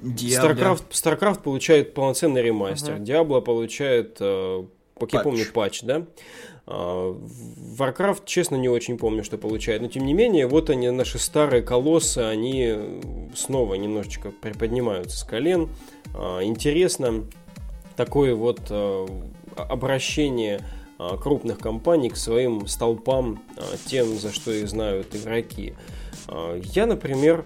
StarCraft, 0.03 0.83
StarCraft 0.91 1.41
получает 1.41 1.93
полноценный 1.93 2.41
ремастер. 2.41 2.95
Diablo 2.95 3.41
получает, 3.41 4.17
как 5.05 5.13
я 5.13 5.19
Патч. 5.19 5.23
помню, 5.23 5.45
патч, 5.53 5.81
да? 5.83 6.05
А, 6.65 7.17
Warcraft, 7.77 8.23
честно, 8.25 8.55
не 8.55 8.69
очень 8.69 8.97
помню, 8.97 9.23
что 9.23 9.37
получает. 9.37 9.81
Но, 9.81 9.87
тем 9.87 10.05
не 10.05 10.13
менее, 10.13 10.47
вот 10.47 10.69
они, 10.69 10.89
наши 10.89 11.19
старые 11.19 11.61
колоссы, 11.61 12.19
они 12.19 12.73
снова 13.35 13.75
немножечко 13.75 14.31
приподнимаются 14.31 15.17
с 15.17 15.23
колен. 15.23 15.69
А, 16.15 16.41
Интересно 16.43 17.25
такое 17.95 18.33
вот 18.33 18.59
э, 18.69 19.07
обращение 19.55 20.61
а, 20.97 21.17
крупных 21.17 21.59
компаний 21.59 22.09
к 22.09 22.17
своим 22.17 22.65
столпам, 22.67 23.41
а, 23.57 23.61
тем, 23.85 24.17
за 24.17 24.31
что 24.33 24.51
их 24.51 24.67
знают 24.67 25.15
игроки. 25.15 25.73
А, 26.27 26.57
Я, 26.59 26.85
например, 26.85 27.45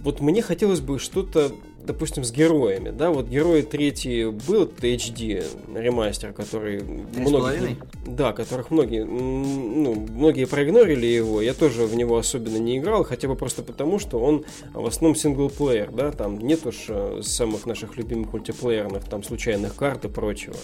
Вот 0.00 0.20
мне 0.20 0.42
хотелось 0.42 0.80
бы 0.80 0.98
что-то, 0.98 1.50
допустим, 1.86 2.24
с 2.24 2.32
героями, 2.32 2.90
да, 2.90 3.10
вот 3.10 3.26
герои 3.28 3.62
третий 3.62 4.26
был 4.26 4.64
HD 4.64 5.44
ремастер, 5.74 6.32
который 6.32 6.82
половиной? 7.24 7.78
да, 8.06 8.32
которых 8.32 8.70
многие, 8.70 9.04
ну, 9.04 9.94
многие 9.94 10.46
проигнорили 10.46 11.06
его, 11.06 11.42
я 11.42 11.54
тоже 11.54 11.84
в 11.86 11.94
него 11.94 12.16
особенно 12.16 12.56
не 12.56 12.78
играл, 12.78 13.04
хотя 13.04 13.28
бы 13.28 13.36
просто 13.36 13.62
потому, 13.62 13.98
что 13.98 14.18
он 14.18 14.44
в 14.72 14.86
основном 14.86 15.14
синглплеер, 15.16 15.90
да, 15.90 16.10
там 16.10 16.38
нет 16.38 16.66
уж 16.66 16.86
э, 16.88 17.20
самых 17.22 17.66
наших 17.66 17.96
любимых 17.96 18.32
мультиплеерных, 18.32 19.04
там, 19.04 19.22
случайных 19.22 19.74
карт 19.74 20.04
и 20.04 20.08
прочего. 20.08 20.56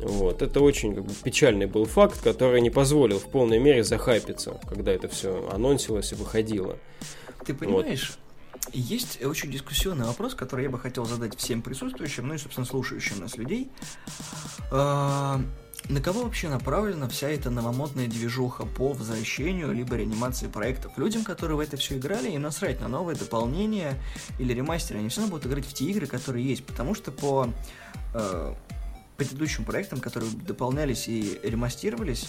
Вот. 0.00 0.42
Это 0.42 0.60
очень 0.60 0.94
как 0.94 1.04
бы, 1.04 1.12
печальный 1.24 1.66
был 1.66 1.84
факт, 1.84 2.22
который 2.22 2.60
не 2.60 2.70
позволил 2.70 3.18
в 3.18 3.24
полной 3.24 3.58
мере 3.58 3.82
захайпиться, 3.82 4.60
когда 4.68 4.92
это 4.92 5.08
все 5.08 5.48
анонсилось 5.52 6.12
и 6.12 6.14
выходило. 6.14 6.76
Ты 7.44 7.54
понимаешь, 7.54 8.18
есть 8.72 9.22
очень 9.24 9.50
дискуссионный 9.50 10.06
вопрос, 10.06 10.34
который 10.34 10.64
я 10.64 10.70
бы 10.70 10.78
хотел 10.78 11.04
задать 11.04 11.36
всем 11.36 11.62
присутствующим, 11.62 12.28
ну 12.28 12.34
и, 12.34 12.38
собственно, 12.38 12.66
слушающим 12.66 13.20
нас 13.20 13.36
людей. 13.36 13.70
А, 14.70 15.40
На 15.88 16.00
кого 16.00 16.24
вообще 16.24 16.48
направлена 16.48 17.08
вся 17.08 17.28
эта 17.28 17.50
новомодная 17.50 18.08
движуха 18.08 18.66
по 18.66 18.92
возвращению 18.92 19.72
либо 19.72 19.96
реанимации 19.96 20.48
проектов? 20.48 20.98
Людям, 20.98 21.24
которые 21.24 21.56
в 21.56 21.60
это 21.60 21.76
все 21.76 21.96
играли, 21.96 22.30
им 22.30 22.42
насрать 22.42 22.80
на 22.80 22.88
новые 22.88 23.16
дополнения 23.16 23.94
или 24.38 24.52
ремастеры. 24.52 24.98
Они 24.98 25.08
все 25.08 25.20
равно 25.20 25.36
будут 25.36 25.50
играть 25.50 25.64
в 25.64 25.72
те 25.72 25.84
игры, 25.86 26.06
которые 26.06 26.44
есть, 26.44 26.64
потому 26.64 26.94
что 26.94 27.10
по 27.12 27.48
э, 28.14 28.54
предыдущим 29.16 29.64
проектам, 29.64 30.00
которые 30.00 30.30
дополнялись 30.32 31.08
и 31.08 31.40
ремастировались, 31.42 32.28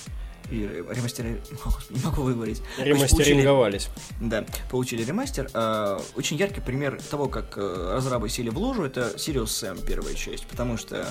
и 0.52 0.62
ремастеры... 0.90 1.42
Не 1.90 2.00
могу 2.04 2.24
выговорить. 2.24 2.58
Есть 2.60 2.68
получили- 2.78 2.90
Ремастеринговались. 2.90 3.90
да, 4.20 4.46
получили 4.72 5.04
ремастер. 5.04 5.50
А, 5.54 6.02
очень 6.16 6.38
яркий 6.38 6.62
пример 6.62 7.00
того, 7.10 7.28
как 7.28 7.58
э, 7.58 7.92
разрабы 7.94 8.30
сели 8.30 8.50
в 8.50 8.58
лужу, 8.58 8.84
это 8.84 9.14
Sirius 9.16 9.46
Sam 9.46 9.86
первая 9.86 10.16
часть, 10.16 10.48
потому 10.48 10.78
что 10.78 11.08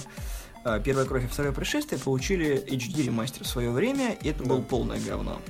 а, 0.64 0.80
первая 0.80 1.06
кровь 1.06 1.24
и 1.24 1.28
второе 1.28 1.52
пришествие 1.52 2.00
получили 2.00 2.56
HD 2.66 3.04
ремастер 3.06 3.44
в 3.44 3.46
свое 3.48 3.70
время, 3.70 4.12
и 4.20 4.28
это 4.30 4.42
было 4.44 4.58
Да. 4.58 4.64
полное 4.64 5.00
говно. 5.00 5.40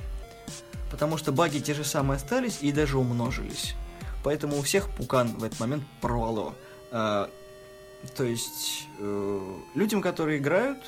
Потому 0.91 1.17
что 1.17 1.31
баги 1.31 1.59
те 1.59 1.73
же 1.73 1.83
самые 1.83 2.17
остались 2.17 2.59
и 2.61 2.71
даже 2.71 2.97
умножились. 2.97 3.75
Поэтому 4.23 4.57
у 4.57 4.61
всех 4.61 4.89
пукан 4.89 5.29
в 5.37 5.43
этот 5.43 5.59
момент 5.59 5.83
порвало. 6.01 6.53
А, 6.91 7.29
то 8.15 8.23
есть 8.23 8.83
э, 8.99 9.41
людям, 9.75 10.01
которые 10.01 10.37
играют, 10.39 10.79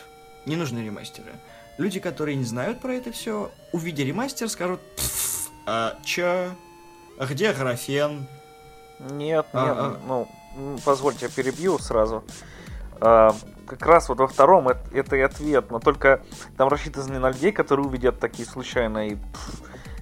не 0.46 0.56
нужны 0.56 0.80
ремастеры. 0.80 1.32
Люди, 1.78 2.00
которые 2.00 2.36
не 2.36 2.44
знают 2.44 2.80
про 2.80 2.94
это 2.94 3.12
все, 3.12 3.52
увидя 3.72 4.04
ремастер, 4.04 4.50
скажут, 4.50 4.82
«Пф, 4.96 5.50
а 5.66 5.98
чё? 6.04 6.52
А 7.18 7.26
где 7.26 7.54
графен? 7.54 8.28
Нет, 9.00 9.12
нет, 9.20 9.46
А, 9.54 9.98
а. 9.98 10.00
ну, 10.08 10.28
позвольте, 10.86 11.26
я 11.26 11.32
перебью 11.32 11.80
сразу. 11.80 12.24
А, 13.00 13.36
как 13.68 13.86
раз 13.86 14.10
вот 14.10 14.20
во 14.20 14.28
втором 14.28 14.68
это, 14.68 14.82
это 14.94 15.16
и 15.16 15.22
ответ, 15.22 15.72
но 15.72 15.80
только 15.80 16.22
там 16.58 16.68
рассчитано 16.68 17.14
не 17.14 17.20
на 17.20 17.30
людей, 17.30 17.52
которые 17.52 17.88
увидят 17.88 18.20
такие 18.20 18.48
случайные 18.48 19.18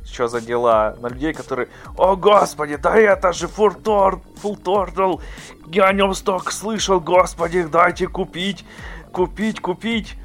что 0.05 0.27
за 0.27 0.41
дела, 0.41 0.95
на 0.99 1.07
людей, 1.07 1.33
которые, 1.33 1.69
о 1.95 2.15
господи, 2.15 2.77
да 2.77 2.97
это 2.97 3.31
же 3.31 3.45
Full 3.45 3.83
Turtle, 3.83 5.21
я 5.67 5.85
о 5.85 5.93
нем 5.93 6.13
столько 6.15 6.51
слышал, 6.51 6.99
господи, 6.99 7.63
дайте 7.63 8.07
купить, 8.07 8.65
купить, 9.11 9.61
купить. 9.61 10.15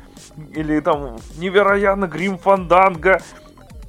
Или 0.52 0.80
там 0.80 1.16
невероятно 1.36 2.06
Грим 2.06 2.38
Фанданга, 2.38 3.22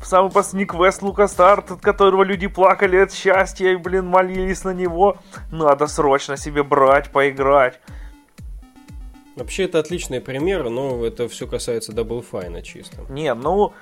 самый 0.03 0.31
последний 0.31 0.65
квест 0.65 1.01
Лукастарт, 1.01 1.71
от 1.71 1.81
которого 1.81 2.23
люди 2.23 2.47
плакали 2.47 2.97
от 2.97 3.11
счастья 3.11 3.71
и, 3.71 3.75
блин, 3.75 4.07
молились 4.07 4.63
на 4.63 4.73
него. 4.73 5.17
Надо 5.51 5.87
срочно 5.87 6.37
себе 6.37 6.63
брать, 6.63 7.11
поиграть. 7.11 7.79
Вообще, 9.35 9.65
это 9.65 9.79
отличный 9.79 10.21
пример, 10.21 10.69
но 10.69 11.05
это 11.05 11.27
все 11.27 11.45
касается 11.45 11.91
Double 11.91 12.25
Fine 12.29 12.61
чисто. 12.61 13.01
Не, 13.09 13.33
ну, 13.33 13.73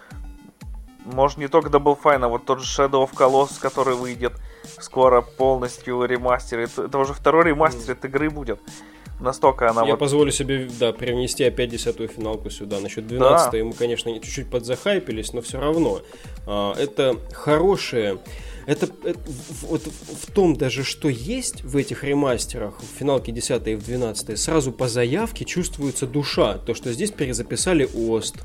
может 1.06 1.38
не 1.38 1.48
только 1.48 1.70
Double 1.70 1.98
Fine, 2.02 2.26
а 2.26 2.28
вот 2.28 2.46
тот 2.46 2.62
же 2.62 2.66
Shadow 2.66 3.08
of 3.08 3.14
Colossus, 3.14 3.60
который 3.60 3.96
выйдет 3.96 4.34
скоро 4.80 5.22
полностью 5.22 6.04
ремастер. 6.06 6.60
Это, 6.60 6.86
это 6.86 6.98
уже 6.98 7.14
второй 7.14 7.46
ремастер 7.46 7.92
этой 7.92 8.10
игры 8.10 8.30
будет. 8.30 8.60
Настолько 9.24 9.70
она 9.70 9.84
Я 9.84 9.92
вот... 9.92 10.00
позволю 10.00 10.32
себе, 10.32 10.70
да, 10.80 10.92
привнести 10.92 11.46
опять 11.46 11.70
десятую 11.70 12.10
финалку 12.10 12.50
сюда. 12.50 12.82
Насчет 12.82 13.08
12 13.08 13.52
Да. 13.52 13.64
мы, 13.64 13.74
конечно, 13.74 14.14
чуть-чуть 14.20 14.50
подзахайпились, 14.50 15.32
но 15.34 15.42
все 15.42 15.60
равно. 15.60 16.02
а, 16.46 16.76
это 16.78 17.18
хорошее... 17.32 18.20
Это, 18.66 18.88
это 19.04 19.20
вот 19.64 19.82
в 19.82 20.32
том 20.32 20.56
даже, 20.56 20.86
что 20.86 21.10
есть 21.10 21.64
в 21.64 21.76
этих 21.76 22.06
ремастерах, 22.06 22.80
в 22.80 22.98
финалке 22.98 23.34
10 23.34 23.68
и 23.68 23.76
в 23.76 23.84
12, 23.84 24.40
сразу 24.40 24.72
по 24.72 24.88
заявке 24.88 25.44
чувствуется 25.44 26.08
душа. 26.08 26.60
То, 26.60 26.74
что 26.74 26.94
здесь 26.94 27.12
перезаписали 27.12 27.84
ОСТ. 27.94 28.38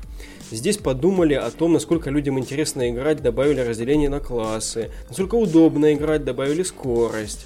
Здесь 0.51 0.77
подумали 0.77 1.35
о 1.35 1.49
том, 1.51 1.73
насколько 1.73 2.09
людям 2.09 2.37
интересно 2.37 2.89
играть, 2.89 3.21
добавили 3.21 3.61
разделение 3.61 4.09
на 4.09 4.19
классы. 4.19 4.89
Насколько 5.07 5.35
удобно 5.35 5.93
играть, 5.93 6.25
добавили 6.25 6.63
скорость. 6.63 7.45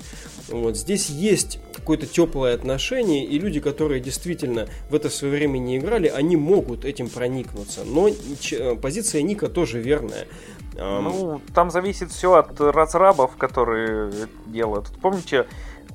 Вот 0.53 0.77
здесь 0.77 1.09
есть 1.09 1.59
какое-то 1.73 2.05
теплое 2.05 2.53
отношение, 2.53 3.25
и 3.25 3.39
люди, 3.39 3.59
которые 3.59 3.99
действительно 3.99 4.67
в 4.89 4.95
это 4.95 5.09
в 5.09 5.13
свое 5.13 5.33
время 5.33 5.57
не 5.57 5.77
играли, 5.77 6.07
они 6.07 6.35
могут 6.35 6.85
этим 6.85 7.09
проникнуться. 7.09 7.83
Но 7.83 8.07
э, 8.07 8.75
позиция 8.75 9.23
Ника 9.23 9.49
тоже 9.49 9.79
верная. 9.79 10.27
Ну, 10.75 11.39
там 11.53 11.69
зависит 11.69 12.11
все 12.11 12.33
от 12.33 12.59
разрабов, 12.59 13.35
которые 13.37 14.11
делают. 14.47 14.87
Помните, 15.01 15.45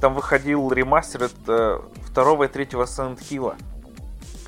там 0.01 0.15
выходил 0.15 0.71
ремастер 0.71 1.25
это 1.25 1.83
второго 2.05 2.45
и 2.45 2.49
третьего 2.49 2.85
Silent 2.85 3.19
Hill. 3.29 3.55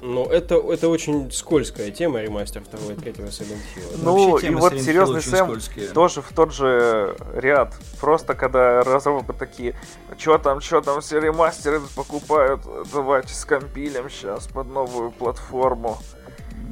Но 0.00 0.24
это, 0.26 0.54
это 0.56 0.88
очень 0.88 1.30
скользкая 1.30 1.90
тема, 1.90 2.20
ремастер 2.20 2.62
второго 2.62 2.92
и 2.92 2.94
третьего 2.94 3.26
Silent 3.26 3.58
Hill. 3.76 3.98
Ну, 4.02 4.38
и 4.38 4.50
вот 4.50 4.72
серьезный 4.74 5.22
Сэм 5.22 5.46
скользкие. 5.46 5.88
тоже 5.88 6.22
в 6.22 6.32
тот 6.32 6.52
же 6.52 7.16
ряд. 7.34 7.74
Просто 8.00 8.34
когда 8.34 8.82
разрабы 8.82 9.32
такие, 9.34 9.74
что 10.18 10.38
там, 10.38 10.60
что 10.60 10.80
там, 10.80 11.00
все 11.00 11.20
ремастеры 11.20 11.80
покупают, 11.94 12.62
давайте 12.92 13.34
скомпилим 13.34 14.08
сейчас 14.08 14.46
под 14.46 14.68
новую 14.68 15.10
платформу. 15.10 15.98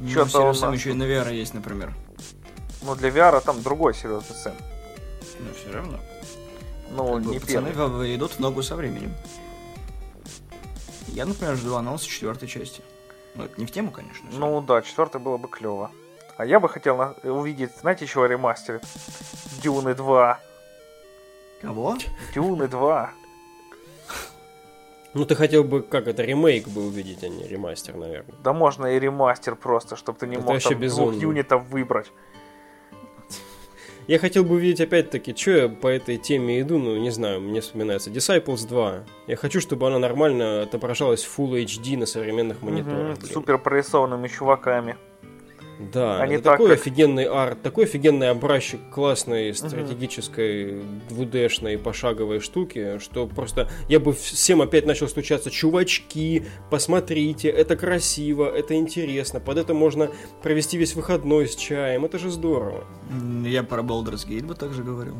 Ну, 0.01 0.09
чё-то 0.09 0.41
у 0.41 0.45
нас 0.47 0.61
еще 0.73 0.91
и 0.91 0.93
на 0.93 1.03
VR 1.03 1.33
есть, 1.33 1.53
например. 1.53 1.93
Ну, 2.81 2.95
для 2.95 3.09
VR 3.09 3.41
там 3.43 3.61
другой 3.61 3.93
серьезный 3.93 4.35
Сэм. 4.35 4.53
Ну, 5.39 5.47
все 5.53 5.71
равно. 5.75 5.99
Ну, 6.91 7.13
Как 7.13 7.23
бы 7.23 7.31
не 7.33 7.39
пацаны 7.39 7.69
первый. 7.71 8.15
идут 8.15 8.31
в 8.31 8.39
ногу 8.39 8.63
со 8.63 8.75
временем. 8.75 9.13
Я, 11.07 11.25
например, 11.25 11.55
жду 11.55 11.75
анонса 11.75 12.07
четвертой 12.07 12.47
части. 12.47 12.81
Ну, 13.35 13.43
это 13.45 13.59
не 13.59 13.65
в 13.65 13.71
тему, 13.71 13.91
конечно. 13.91 14.27
Ну 14.31 14.61
да, 14.61 14.81
четвертый 14.81 15.21
было 15.21 15.37
бы 15.37 15.47
клево. 15.47 15.91
А 16.37 16.45
я 16.45 16.59
бы 16.59 16.69
хотел 16.69 16.97
на- 16.97 17.15
увидеть, 17.23 17.71
знаете, 17.81 18.05
чего 18.07 18.25
ремастер? 18.25 18.81
Дюны 19.61 19.93
2. 19.93 20.39
Кого? 21.61 21.97
Дюны 22.33 22.67
2. 22.67 23.11
Ну, 25.13 25.25
ты 25.25 25.35
хотел 25.35 25.63
бы, 25.63 25.81
как 25.81 26.07
это, 26.07 26.23
ремейк 26.23 26.67
бы 26.67 26.85
увидеть, 26.85 27.23
а 27.23 27.29
не 27.29 27.47
ремастер, 27.47 27.95
наверное. 27.95 28.35
Да 28.43 28.53
можно 28.53 28.85
и 28.85 28.99
ремастер 28.99 29.55
просто, 29.55 29.95
чтобы 29.95 30.19
ты 30.19 30.27
не 30.27 30.35
Это 30.35 30.45
мог 30.45 30.61
там 30.61 30.71
двух 30.73 30.81
безумно. 30.81 31.19
юнитов 31.19 31.65
выбрать. 31.65 32.11
Я 34.09 34.17
хотел 34.17 34.43
бы 34.43 34.55
увидеть 34.55 34.81
опять-таки, 34.81 35.35
что 35.35 35.51
я 35.51 35.69
по 35.69 35.85
этой 35.85 36.17
теме 36.17 36.61
иду, 36.61 36.79
ну, 36.79 36.97
не 36.97 37.11
знаю, 37.11 37.41
мне 37.41 37.61
вспоминается 37.61 38.09
Disciples 38.09 38.67
2. 38.67 39.03
Я 39.27 39.35
хочу, 39.35 39.61
чтобы 39.61 39.85
она 39.85 39.99
нормально 39.99 40.63
отображалась 40.63 41.23
в 41.23 41.39
Full 41.39 41.63
HD 41.63 41.95
на 41.95 42.07
современных 42.07 42.63
мониторах. 42.63 43.19
Угу, 43.19 43.27
супер 43.27 43.59
прорисованными 43.59 44.27
чуваками. 44.27 44.97
Да, 45.79 46.21
Они 46.21 46.35
это 46.35 46.43
так, 46.43 46.53
такой 46.53 46.71
как... 46.71 46.79
офигенный 46.79 47.23
арт, 47.23 47.61
такой 47.61 47.85
офигенный 47.85 48.29
образчик 48.29 48.81
классной 48.93 49.53
стратегической 49.53 50.81
двудешной 51.07 51.77
пошаговой 51.77 52.41
штуки, 52.41 52.99
что 52.99 53.27
просто 53.27 53.69
я 53.87 54.01
бы 54.01 54.11
всем 54.11 54.61
опять 54.61 54.85
начал 54.85 55.07
стучаться, 55.07 55.49
чувачки, 55.49 56.45
посмотрите, 56.69 57.47
это 57.47 57.77
красиво, 57.77 58.45
это 58.45 58.75
интересно, 58.75 59.39
под 59.39 59.57
это 59.57 59.73
можно 59.73 60.09
провести 60.43 60.77
весь 60.77 60.95
выходной 60.95 61.47
с 61.47 61.55
чаем, 61.55 62.03
это 62.03 62.19
же 62.19 62.29
здорово. 62.29 62.83
Я 63.45 63.63
про 63.63 63.81
Baldur's 63.81 64.27
Gate 64.27 64.45
бы 64.45 64.55
также 64.55 64.83
говорил. 64.83 65.15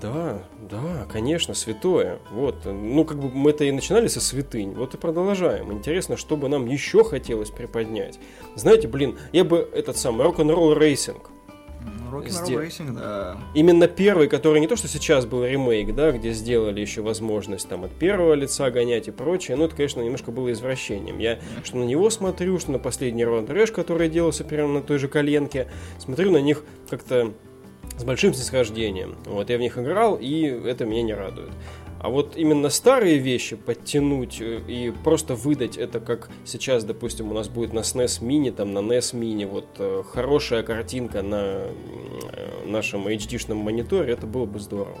Да, 0.00 0.42
да, 0.70 1.06
конечно, 1.12 1.54
святое. 1.54 2.18
Вот, 2.30 2.64
ну, 2.64 3.04
как 3.04 3.18
бы 3.18 3.30
мы 3.30 3.50
это 3.50 3.64
и 3.64 3.72
начинали 3.72 4.08
со 4.08 4.20
святынь, 4.20 4.72
вот 4.72 4.94
и 4.94 4.96
продолжаем. 4.96 5.72
Интересно, 5.72 6.16
что 6.16 6.36
бы 6.36 6.48
нам 6.48 6.66
еще 6.66 7.04
хотелось 7.04 7.50
приподнять. 7.50 8.18
Знаете, 8.54 8.88
блин, 8.88 9.18
я 9.32 9.44
бы 9.44 9.68
этот 9.72 9.96
самый 9.96 10.24
Rock 10.24 10.44
n' 10.44 10.54
Roll 10.54 10.74
Racing. 10.74 11.30
Rock 12.10 12.30
n' 12.30 12.40
Roll 12.40 12.60
Racing, 12.60 12.94
да. 12.94 13.36
Именно 13.54 13.88
первый, 13.88 14.28
который 14.28 14.60
не 14.60 14.68
то, 14.68 14.76
что 14.76 14.88
сейчас 14.88 15.26
был 15.26 15.44
ремейк, 15.44 15.94
да, 15.94 16.12
где 16.12 16.32
сделали 16.32 16.80
еще 16.80 17.02
возможность 17.02 17.68
там 17.68 17.84
от 17.84 17.92
первого 17.92 18.34
лица 18.34 18.70
гонять 18.70 19.08
и 19.08 19.10
прочее, 19.10 19.56
ну, 19.56 19.64
это, 19.64 19.76
конечно, 19.76 20.00
немножко 20.00 20.30
было 20.30 20.52
извращением. 20.52 21.18
Я 21.18 21.38
что 21.62 21.76
на 21.76 21.84
него 21.84 22.08
смотрю, 22.10 22.58
что 22.58 22.72
на 22.72 22.78
последний 22.78 23.24
Road 23.24 23.46
Rash, 23.46 23.72
который 23.72 24.08
делался 24.08 24.44
прямо 24.44 24.74
на 24.74 24.82
той 24.82 24.98
же 24.98 25.08
коленке, 25.08 25.68
смотрю 25.98 26.30
на 26.30 26.38
них 26.38 26.64
как-то 26.88 27.34
с 27.96 28.04
большим 28.04 28.34
снисхождением. 28.34 29.16
Вот 29.26 29.50
я 29.50 29.56
в 29.56 29.60
них 29.60 29.78
играл, 29.78 30.16
и 30.20 30.42
это 30.42 30.84
меня 30.84 31.02
не 31.02 31.14
радует. 31.14 31.52
А 32.04 32.10
вот 32.10 32.36
именно 32.36 32.68
старые 32.68 33.16
вещи 33.16 33.56
подтянуть 33.56 34.38
э, 34.38 34.60
и 34.68 34.90
просто 34.90 35.34
выдать 35.34 35.78
это, 35.78 36.00
как 36.00 36.28
сейчас, 36.44 36.84
допустим, 36.84 37.30
у 37.30 37.34
нас 37.34 37.48
будет 37.48 37.72
на 37.72 37.78
SNES 37.78 38.20
Mini, 38.20 38.52
там 38.52 38.74
на 38.74 38.80
NES 38.80 39.14
Mini, 39.14 39.46
вот 39.46 39.64
э, 39.78 40.02
хорошая 40.12 40.62
картинка 40.62 41.22
на 41.22 41.36
э, 41.36 42.66
нашем 42.66 43.08
HD 43.08 43.19
-шном 43.19 43.54
мониторе, 43.54 44.12
это 44.12 44.26
было 44.26 44.44
бы 44.44 44.58
здорово. 44.58 44.98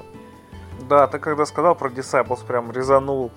Да, 0.88 1.06
ты 1.06 1.18
когда 1.18 1.44
сказал 1.44 1.74
про 1.74 1.90
Disciples, 1.90 2.40
прям 2.46 2.72
резанул 2.72 3.30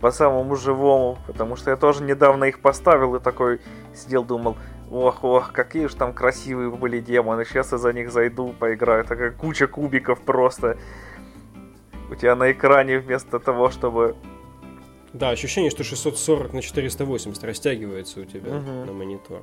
по 0.00 0.10
самому 0.10 0.56
живому, 0.56 1.18
потому 1.28 1.54
что 1.54 1.70
я 1.70 1.76
тоже 1.76 2.02
недавно 2.02 2.46
их 2.46 2.58
поставил 2.58 3.14
и 3.14 3.20
такой 3.20 3.60
сидел, 3.94 4.24
думал, 4.24 4.56
Ох, 4.90 5.24
ох, 5.24 5.52
какие 5.52 5.86
же 5.86 5.96
там 5.96 6.12
красивые 6.12 6.70
были 6.70 7.00
демоны. 7.00 7.44
Сейчас 7.44 7.72
я 7.72 7.78
за 7.78 7.92
них 7.92 8.12
зайду, 8.12 8.54
поиграю. 8.58 9.04
Такая 9.04 9.32
куча 9.32 9.66
кубиков 9.66 10.20
просто. 10.20 10.78
У 12.10 12.14
тебя 12.14 12.36
на 12.36 12.52
экране 12.52 12.98
вместо 12.98 13.38
того, 13.40 13.70
чтобы... 13.70 14.16
Да, 15.12 15.30
ощущение, 15.30 15.70
что 15.70 15.82
640 15.82 16.52
на 16.52 16.62
480 16.62 17.42
растягивается 17.44 18.20
у 18.20 18.24
тебя 18.24 18.56
угу. 18.56 18.84
на 18.84 18.92
монитор. 18.92 19.42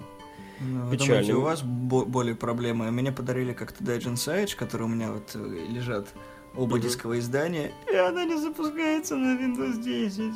Ну, 0.61 0.85
вы 0.85 0.97
думаете, 0.97 1.33
у 1.33 1.41
вас 1.41 1.61
бо- 1.61 2.05
более 2.05 2.35
проблемы? 2.35 2.89
Мне 2.91 3.11
подарили 3.11 3.53
как-то 3.53 3.83
Dungeon 3.83 4.13
Sage, 4.13 4.55
которые 4.55 4.87
у 4.87 4.89
меня 4.89 5.11
вот 5.11 5.31
э, 5.35 5.39
лежат 5.69 6.07
оба 6.55 6.77
mm 6.77 6.81
дисковые 6.81 7.19
издания, 7.19 7.71
и 7.91 7.95
она 7.95 8.23
не 8.25 8.37
запускается 8.37 9.15
на 9.15 9.37
Windows 9.37 9.81
10. 9.81 10.33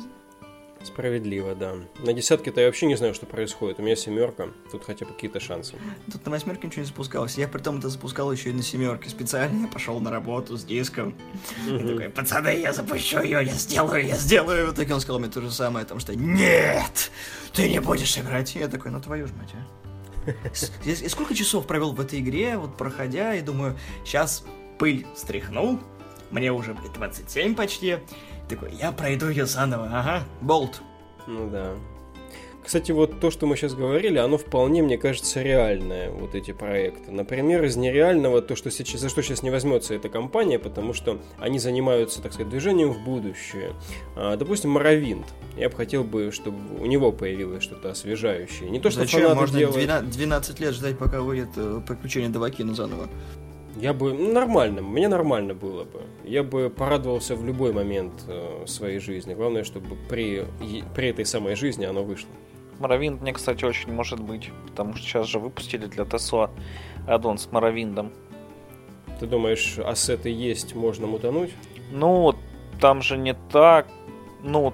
Справедливо, 0.82 1.54
да. 1.54 1.74
На 1.98 2.12
десятке-то 2.12 2.60
я 2.60 2.66
вообще 2.66 2.86
не 2.86 2.96
знаю, 2.96 3.12
что 3.12 3.26
происходит. 3.26 3.80
У 3.80 3.82
меня 3.82 3.96
семерка, 3.96 4.48
тут 4.70 4.84
хотя 4.84 5.06
бы 5.06 5.12
какие-то 5.12 5.40
шансы. 5.40 5.74
Тут 6.10 6.24
на 6.24 6.30
восьмерке 6.30 6.68
ничего 6.68 6.82
не 6.82 6.86
запускалось. 6.86 7.36
Я 7.36 7.48
при 7.48 7.60
том 7.60 7.78
это 7.78 7.88
запускал 7.88 8.30
еще 8.30 8.50
и 8.50 8.52
на 8.52 8.62
семерке. 8.62 9.10
Специально 9.10 9.62
я 9.62 9.68
пошел 9.68 9.98
на 10.00 10.10
работу 10.10 10.56
с 10.56 10.64
диском. 10.64 11.14
И 11.66 11.78
такой, 11.78 12.08
пацаны, 12.10 12.60
я 12.60 12.72
запущу 12.72 13.20
ее, 13.22 13.44
я 13.44 13.52
сделаю, 13.52 14.06
я 14.06 14.16
сделаю. 14.16 14.70
В 14.70 14.74
итоге 14.74 14.94
он 14.94 15.00
сказал 15.00 15.18
мне 15.18 15.28
то 15.28 15.40
же 15.40 15.50
самое, 15.50 15.84
потому 15.84 16.00
что 16.00 16.14
нет, 16.14 17.10
ты 17.52 17.68
не 17.68 17.80
будешь 17.80 18.16
играть. 18.16 18.54
И 18.54 18.60
я 18.60 18.68
такой, 18.68 18.92
ну 18.92 19.00
твою 19.00 19.26
ж 19.26 19.30
мать, 19.32 19.54
а. 19.54 19.88
И 20.84 21.08
сколько 21.08 21.34
часов 21.34 21.66
провел 21.66 21.92
в 21.92 22.00
этой 22.00 22.20
игре, 22.20 22.56
вот 22.56 22.76
проходя, 22.76 23.34
и 23.34 23.40
думаю, 23.40 23.78
сейчас 24.04 24.44
пыль 24.78 25.06
стряхнул, 25.16 25.80
мне 26.30 26.52
уже 26.52 26.76
27 26.94 27.54
почти, 27.54 27.98
такой, 28.48 28.72
я 28.74 28.92
пройду 28.92 29.28
ее 29.28 29.46
заново, 29.46 29.88
ага, 29.92 30.24
болт. 30.40 30.82
Ну 31.26 31.48
да. 31.50 31.74
Кстати, 32.68 32.92
вот 32.92 33.18
то, 33.18 33.30
что 33.30 33.46
мы 33.46 33.56
сейчас 33.56 33.72
говорили, 33.72 34.18
оно 34.18 34.36
вполне, 34.36 34.82
мне 34.82 34.98
кажется, 34.98 35.40
реальное, 35.40 36.10
вот 36.10 36.34
эти 36.34 36.52
проекты. 36.52 37.10
Например, 37.10 37.64
из 37.64 37.76
нереального, 37.76 38.42
то, 38.42 38.56
что 38.56 38.70
сейчас, 38.70 39.00
за 39.00 39.08
что 39.08 39.22
сейчас 39.22 39.42
не 39.42 39.48
возьмется 39.48 39.94
эта 39.94 40.10
компания, 40.10 40.58
потому 40.58 40.92
что 40.92 41.18
они 41.38 41.58
занимаются, 41.58 42.20
так 42.20 42.34
сказать, 42.34 42.50
движением 42.50 42.92
в 42.92 43.02
будущее. 43.02 43.72
А, 44.16 44.36
допустим, 44.36 44.72
Моровинт. 44.72 45.24
Я 45.56 45.70
бы 45.70 45.76
хотел 45.76 46.04
бы, 46.04 46.30
чтобы 46.30 46.58
у 46.78 46.84
него 46.84 47.10
появилось 47.10 47.62
что-то 47.62 47.90
освежающее. 47.90 48.68
Не 48.68 48.80
то, 48.80 48.90
что 48.90 49.00
Зачем? 49.00 49.34
Можно 49.34 49.60
делать... 49.60 50.10
12 50.10 50.60
лет 50.60 50.74
ждать, 50.74 50.98
пока 50.98 51.22
выйдет 51.22 51.48
э, 51.56 51.80
приключение 51.86 52.28
Давакина 52.28 52.74
заново. 52.74 53.08
Я 53.78 53.92
бы 53.92 54.12
ну, 54.12 54.32
нормально, 54.32 54.82
мне 54.82 55.08
нормально 55.08 55.54
было 55.54 55.84
бы. 55.84 56.02
Я 56.24 56.42
бы 56.42 56.68
порадовался 56.68 57.36
в 57.36 57.44
любой 57.44 57.72
момент 57.72 58.24
э, 58.26 58.64
своей 58.66 58.98
жизни. 58.98 59.34
Главное, 59.34 59.62
чтобы 59.62 59.96
при, 60.08 60.44
при 60.96 61.08
этой 61.08 61.24
самой 61.24 61.54
жизни 61.54 61.84
оно 61.84 62.02
вышло. 62.02 62.30
Моровинд 62.80 63.22
мне, 63.22 63.32
кстати, 63.32 63.64
очень 63.64 63.92
может 63.92 64.20
быть, 64.20 64.50
потому 64.66 64.94
что 64.94 65.06
сейчас 65.06 65.26
же 65.26 65.38
выпустили 65.38 65.86
для 65.86 66.04
ТСО 66.04 66.50
аддон 67.06 67.38
с 67.38 67.50
Моровиндом. 67.52 68.12
Ты 69.20 69.26
думаешь, 69.26 69.78
ассеты 69.78 70.30
есть, 70.30 70.74
можно 70.74 71.06
мутануть? 71.06 71.50
Ну, 71.92 72.34
там 72.80 73.00
же 73.00 73.16
не 73.16 73.34
так. 73.52 73.86
Ну, 74.42 74.72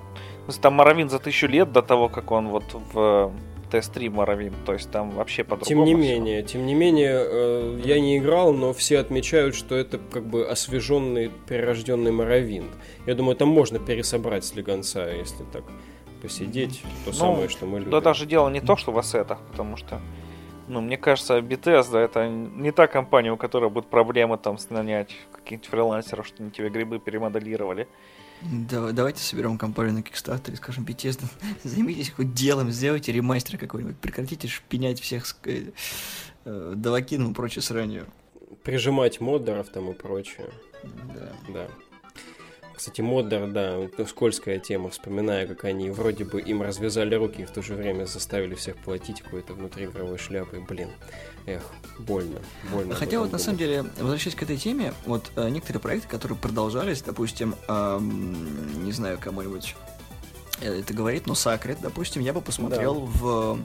там 0.62 0.74
Моровинд 0.74 1.10
за 1.10 1.18
тысячу 1.18 1.46
лет 1.46 1.72
до 1.72 1.82
того, 1.82 2.08
как 2.08 2.30
он 2.30 2.48
вот 2.48 2.64
в 2.92 3.32
ТС-3 3.74 4.10
Моровин, 4.10 4.54
то 4.64 4.72
есть 4.72 4.90
там 4.90 5.10
вообще 5.10 5.44
по-другому. 5.44 5.66
Тем 5.66 5.84
не 5.84 5.94
менее, 5.94 6.42
все. 6.42 6.52
тем 6.52 6.66
не 6.66 6.74
менее, 6.74 7.16
э, 7.16 7.80
я 7.84 8.00
не 8.00 8.18
играл, 8.18 8.52
но 8.52 8.72
все 8.72 8.98
отмечают, 8.98 9.54
что 9.54 9.74
это 9.74 9.98
как 9.98 10.24
бы 10.24 10.46
освеженный, 10.46 11.30
перерожденный 11.48 12.12
Моровин. 12.12 12.66
Я 13.06 13.14
думаю, 13.14 13.36
там 13.36 13.48
можно 13.48 13.78
пересобрать 13.78 14.44
слегонца, 14.44 15.10
если 15.10 15.44
так 15.52 15.64
посидеть, 16.22 16.82
то 17.04 17.10
ну, 17.10 17.12
самое, 17.12 17.48
что 17.48 17.66
мы 17.66 17.78
любим. 17.78 17.90
Да 17.90 18.00
даже 18.00 18.26
дело 18.26 18.48
не 18.48 18.60
то, 18.60 18.76
что 18.76 18.92
в 18.92 18.98
ассетах, 18.98 19.40
потому 19.50 19.76
что 19.76 20.00
ну, 20.66 20.80
мне 20.80 20.96
кажется, 20.96 21.38
Bethesda 21.38 21.98
это 21.98 22.28
не 22.28 22.70
та 22.70 22.86
компания, 22.86 23.30
у 23.30 23.36
которой 23.36 23.68
будут 23.68 23.90
проблемы 23.90 24.38
там 24.38 24.56
нанять 24.70 25.14
каких-нибудь 25.32 25.66
фрилансеров, 25.66 26.26
что 26.26 26.42
они 26.42 26.50
тебе 26.50 26.70
грибы 26.70 26.98
перемоделировали. 26.98 27.86
Да, 28.52 28.92
давайте 28.92 29.20
соберем 29.20 29.56
компанию 29.56 29.94
на 29.94 29.98
Kickstarter 30.00 30.52
и 30.52 30.56
скажем, 30.56 30.84
Bethesda, 30.84 31.24
займитесь 31.64 32.10
хоть 32.10 32.34
делом, 32.34 32.70
сделайте 32.70 33.12
ремастер 33.12 33.58
какой-нибудь, 33.58 33.96
прекратите 33.96 34.48
шпинять 34.48 35.00
всех 35.00 35.26
с 35.26 35.36
э, 35.44 35.70
э, 36.44 36.72
Давакином 36.76 37.32
и 37.32 37.34
прочее 37.34 37.62
сранью. 37.62 38.06
Прижимать 38.62 39.20
модеров 39.20 39.68
там 39.70 39.90
и 39.90 39.94
прочее. 39.94 40.50
Да. 41.14 41.32
Да. 41.48 41.68
Кстати, 42.84 43.00
Моддер, 43.00 43.46
да, 43.46 43.78
скользкая 44.06 44.58
тема, 44.58 44.90
вспоминая, 44.90 45.46
как 45.46 45.64
они 45.64 45.88
вроде 45.88 46.26
бы 46.26 46.38
им 46.38 46.60
развязали 46.60 47.14
руки 47.14 47.40
и 47.40 47.44
в 47.46 47.50
то 47.50 47.62
же 47.62 47.76
время 47.76 48.04
заставили 48.04 48.54
всех 48.54 48.76
платить 48.76 49.22
какой-то 49.22 49.54
внутриигровой 49.54 50.18
шляпой. 50.18 50.60
Блин, 50.60 50.90
эх, 51.46 51.62
больно, 51.98 52.40
больно. 52.70 52.94
Хотя 52.94 53.20
вот 53.20 53.32
на 53.32 53.38
самом 53.38 53.56
деле, 53.56 53.86
возвращаясь 53.98 54.36
к 54.36 54.42
этой 54.42 54.58
теме, 54.58 54.92
вот 55.06 55.32
э, 55.36 55.48
некоторые 55.48 55.80
проекты, 55.80 56.08
которые 56.08 56.36
продолжались, 56.36 57.00
допустим, 57.00 57.54
эм, 57.68 58.84
не 58.84 58.92
знаю, 58.92 59.18
кому-нибудь 59.18 59.74
это 60.60 60.92
говорит, 60.92 61.26
но 61.26 61.34
Сакрет, 61.34 61.78
допустим, 61.80 62.20
я 62.20 62.34
бы 62.34 62.42
посмотрел 62.42 63.00
да. 63.00 63.06
в 63.06 63.58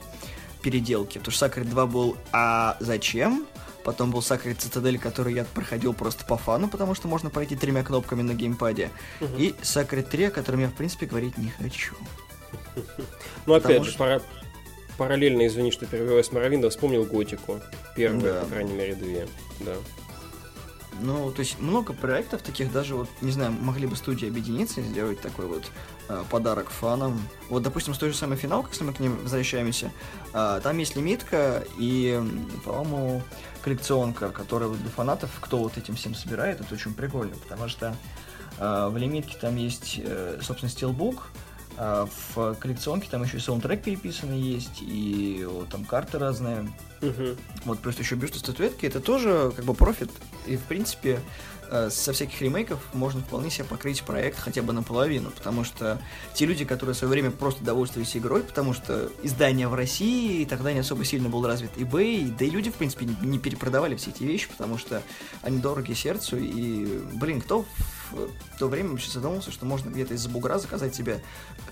переделке, 0.62 1.18
потому 1.18 1.32
что 1.32 1.40
Сакрет 1.40 1.68
2 1.68 1.86
был 1.86 2.16
«А 2.32 2.78
зачем?», 2.80 3.46
Потом 3.84 4.10
был 4.10 4.20
Sacred 4.20 4.58
Citadel, 4.58 4.98
который 4.98 5.34
я 5.34 5.44
проходил 5.44 5.94
просто 5.94 6.24
по 6.24 6.36
фану, 6.36 6.68
потому 6.68 6.94
что 6.94 7.08
можно 7.08 7.30
пройти 7.30 7.56
тремя 7.56 7.82
кнопками 7.82 8.22
на 8.22 8.34
геймпаде. 8.34 8.90
Угу. 9.20 9.36
И 9.38 9.54
Sacred 9.62 10.08
3, 10.10 10.24
о 10.24 10.30
котором 10.30 10.60
я, 10.60 10.68
в 10.68 10.74
принципе, 10.74 11.06
говорить 11.06 11.38
не 11.38 11.50
хочу. 11.50 11.94
Ну, 13.46 13.54
опять 13.54 13.84
же, 13.84 13.96
пара... 13.96 14.22
параллельно, 14.98 15.46
извини, 15.46 15.70
что 15.70 15.86
перебиваю 15.86 16.22
с 16.22 16.30
Моровинда, 16.30 16.68
вспомнил 16.70 17.04
Готику. 17.04 17.60
Первую, 17.96 18.22
да. 18.22 18.40
по 18.42 18.46
крайней 18.46 18.74
мере, 18.74 18.94
две. 18.94 19.26
Да. 19.60 19.74
Ну, 21.00 21.30
то 21.32 21.40
есть 21.40 21.58
много 21.58 21.92
проектов 21.92 22.42
таких, 22.42 22.72
даже 22.72 22.94
вот, 22.94 23.08
не 23.22 23.30
знаю, 23.30 23.52
могли 23.52 23.86
бы 23.86 23.96
студии 23.96 24.28
объединиться 24.28 24.80
и 24.80 24.84
сделать 24.84 25.20
такой 25.20 25.46
вот 25.46 25.64
э, 26.08 26.22
подарок 26.30 26.68
фанам. 26.68 27.20
Вот, 27.48 27.62
допустим, 27.62 27.94
с 27.94 27.98
той 27.98 28.10
же 28.10 28.16
самой 28.16 28.36
финалкой, 28.36 28.72
если 28.72 28.84
мы 28.84 28.92
к 28.92 29.00
ним 29.00 29.16
возвращаемся, 29.22 29.92
э, 30.34 30.60
там 30.62 30.76
есть 30.78 30.96
лимитка 30.96 31.64
и, 31.78 32.20
по-моему, 32.64 33.22
коллекционка, 33.62 34.30
которая 34.30 34.68
вот 34.68 34.80
для 34.80 34.90
фанатов, 34.90 35.30
кто 35.40 35.58
вот 35.58 35.76
этим 35.78 35.96
всем 35.96 36.14
собирает, 36.14 36.60
это 36.60 36.74
очень 36.74 36.94
прикольно, 36.94 37.36
потому 37.36 37.68
что 37.68 37.94
э, 38.58 38.88
в 38.90 38.96
лимитке 38.96 39.36
там 39.40 39.56
есть, 39.56 40.00
э, 40.02 40.38
собственно, 40.42 40.70
стилбук, 40.70 41.30
А 41.76 42.06
в 42.34 42.54
коллекционке 42.56 43.08
там 43.10 43.22
еще 43.22 43.38
и 43.38 43.40
саундтрек 43.40 43.82
переписанный 43.82 44.40
есть, 44.40 44.82
и 44.82 45.46
вот, 45.48 45.68
там 45.68 45.84
карты 45.84 46.18
разные. 46.18 46.70
Угу. 47.00 47.36
Вот 47.64 47.78
просто 47.78 48.02
еще 48.02 48.16
бюсты 48.16 48.38
статуэтки, 48.38 48.86
это 48.86 49.00
тоже 49.00 49.52
как 49.56 49.64
бы 49.64 49.74
профит. 49.74 50.10
И 50.46 50.56
в 50.56 50.62
принципе 50.62 51.20
Э, 51.20 51.59
со 51.70 52.12
всяких 52.12 52.40
ремейков 52.40 52.80
можно 52.92 53.20
вполне 53.20 53.50
себе 53.50 53.64
покрыть 53.64 54.02
проект 54.02 54.38
хотя 54.38 54.62
бы 54.62 54.72
наполовину, 54.72 55.30
потому 55.30 55.62
что 55.64 56.00
те 56.34 56.46
люди, 56.46 56.64
которые 56.64 56.94
в 56.94 56.98
свое 56.98 57.10
время 57.10 57.30
просто 57.30 57.62
довольствовались 57.62 58.16
игрой, 58.16 58.42
потому 58.42 58.74
что 58.74 59.10
издание 59.22 59.68
в 59.68 59.74
России 59.74 60.44
тогда 60.44 60.72
не 60.72 60.80
особо 60.80 61.04
сильно 61.04 61.28
был 61.28 61.46
развит 61.46 61.70
eBay, 61.76 62.34
да 62.36 62.44
и 62.44 62.50
люди, 62.50 62.70
в 62.70 62.74
принципе, 62.74 63.06
не, 63.22 63.38
перепродавали 63.38 63.94
все 63.94 64.10
эти 64.10 64.24
вещи, 64.24 64.48
потому 64.48 64.78
что 64.78 65.02
они 65.42 65.58
дороги 65.58 65.92
сердцу, 65.92 66.36
и, 66.38 66.98
блин, 67.14 67.40
кто 67.40 67.64
в 68.10 68.58
то 68.58 68.68
время 68.68 68.90
вообще 68.90 69.10
задумался, 69.10 69.52
что 69.52 69.66
можно 69.66 69.88
где-то 69.90 70.14
из-за 70.14 70.28
бугра 70.28 70.58
заказать 70.58 70.94
себе 70.94 71.22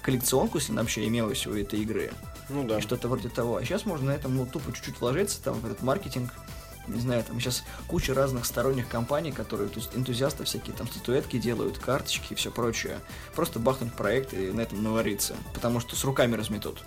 коллекционку, 0.02 0.58
если 0.58 0.72
она 0.72 0.82
вообще 0.82 1.06
имелась 1.06 1.46
у 1.46 1.54
этой 1.54 1.80
игры. 1.80 2.12
Ну 2.48 2.64
да. 2.64 2.78
И 2.78 2.80
что-то 2.80 3.08
вроде 3.08 3.28
того. 3.28 3.56
А 3.56 3.64
сейчас 3.64 3.84
можно 3.84 4.06
на 4.06 4.14
этом 4.14 4.37
ну, 4.37 4.46
тупо 4.46 4.72
чуть-чуть 4.72 5.00
вложиться, 5.00 5.42
там, 5.42 5.54
в 5.54 5.66
этот 5.66 5.82
маркетинг, 5.82 6.32
не 6.88 7.01
знаю, 7.01 7.24
там 7.24 7.40
сейчас 7.40 7.64
куча 7.87 8.14
разных 8.14 8.46
сторонних 8.46 8.88
компаний, 8.88 9.33
которые 9.33 9.70
энтузиасты 9.94 10.44
всякие 10.44 10.74
там 10.74 10.88
статуэтки 10.88 11.38
делают, 11.38 11.79
карточки 11.79 12.33
и 12.33 12.37
все 12.37 12.51
прочее. 12.51 12.98
Просто 13.35 13.59
бахнуть 13.59 13.92
проект 13.92 14.35
и 14.35 14.51
на 14.53 14.62
этом 14.62 14.83
навариться, 14.83 15.37
потому 15.55 15.81
что 15.81 15.96
с 15.96 16.05
руками 16.05 16.35
разметут. 16.35 16.83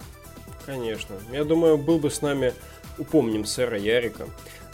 Конечно. 0.65 1.15
Я 1.31 1.43
думаю, 1.43 1.77
был 1.77 1.99
бы 1.99 2.11
с 2.11 2.21
нами, 2.21 2.53
упомним 2.97 3.45
сэра 3.45 3.79
Ярика, 3.79 4.27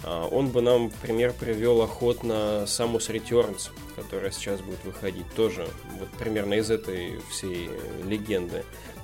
а, 0.03 0.27
он 0.27 0.49
бы 0.49 0.61
нам 0.61 0.91
пример 1.01 1.33
привел 1.33 1.81
охотно 1.81 2.63
Samus 2.65 3.09
Returns, 3.09 3.69
которая 3.95 4.31
сейчас 4.31 4.61
будет 4.61 4.83
выходить 4.83 5.31
тоже 5.35 5.67
вот 5.99 6.09
примерно 6.19 6.55
из 6.55 6.69
этой 6.69 7.19
всей 7.31 7.69
легенды 8.03 8.63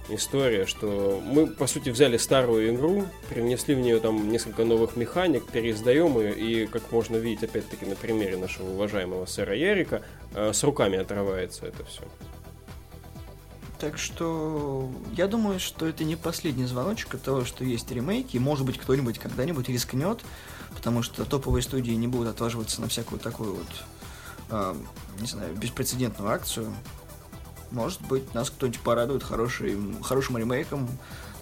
история, 0.09 0.65
что 0.65 1.21
мы, 1.23 1.47
по 1.47 1.67
сути, 1.67 1.89
взяли 1.89 2.17
старую 2.17 2.73
игру, 2.73 3.05
привнесли 3.29 3.75
в 3.75 3.79
нее 3.79 3.99
там 3.99 4.29
несколько 4.29 4.65
новых 4.65 4.95
механик, 4.95 5.45
переиздаем 5.47 6.19
ее, 6.19 6.33
и, 6.35 6.67
как 6.67 6.91
можно 6.91 7.15
видеть, 7.15 7.43
опять-таки, 7.43 7.85
на 7.85 7.95
примере 7.95 8.37
нашего 8.37 8.69
уважаемого 8.71 9.25
сэра 9.25 9.55
Ярика, 9.55 10.03
э, 10.33 10.51
с 10.53 10.63
руками 10.63 10.97
отрывается 10.97 11.65
это 11.65 11.85
все. 11.85 12.03
Так 13.79 13.97
что 13.97 14.89
я 15.11 15.27
думаю, 15.27 15.59
что 15.59 15.85
это 15.85 16.05
не 16.05 16.15
последний 16.15 16.65
звоночек 16.65 17.15
от 17.15 17.21
того, 17.21 17.43
что 17.43 17.65
есть 17.65 17.91
ремейки. 17.91 18.37
Может 18.37 18.65
быть, 18.65 18.77
кто-нибудь 18.77 19.19
когда-нибудь 19.19 19.67
рискнет, 19.67 20.21
потому 20.73 21.03
что 21.03 21.25
топовые 21.25 21.63
студии 21.63 21.91
не 21.91 22.07
будут 22.07 22.29
отваживаться 22.29 22.79
на 22.79 22.87
всякую 22.87 23.19
такую 23.19 23.55
вот, 23.55 23.67
э, 24.51 24.75
не 25.19 25.27
знаю, 25.27 25.53
беспрецедентную 25.55 26.31
акцию 26.31 26.73
может 27.73 28.01
быть, 28.07 28.33
нас 28.33 28.49
кто-нибудь 28.49 28.79
порадует 28.79 29.23
хорошим, 29.23 30.01
хорошим 30.01 30.37
ремейком, 30.37 30.87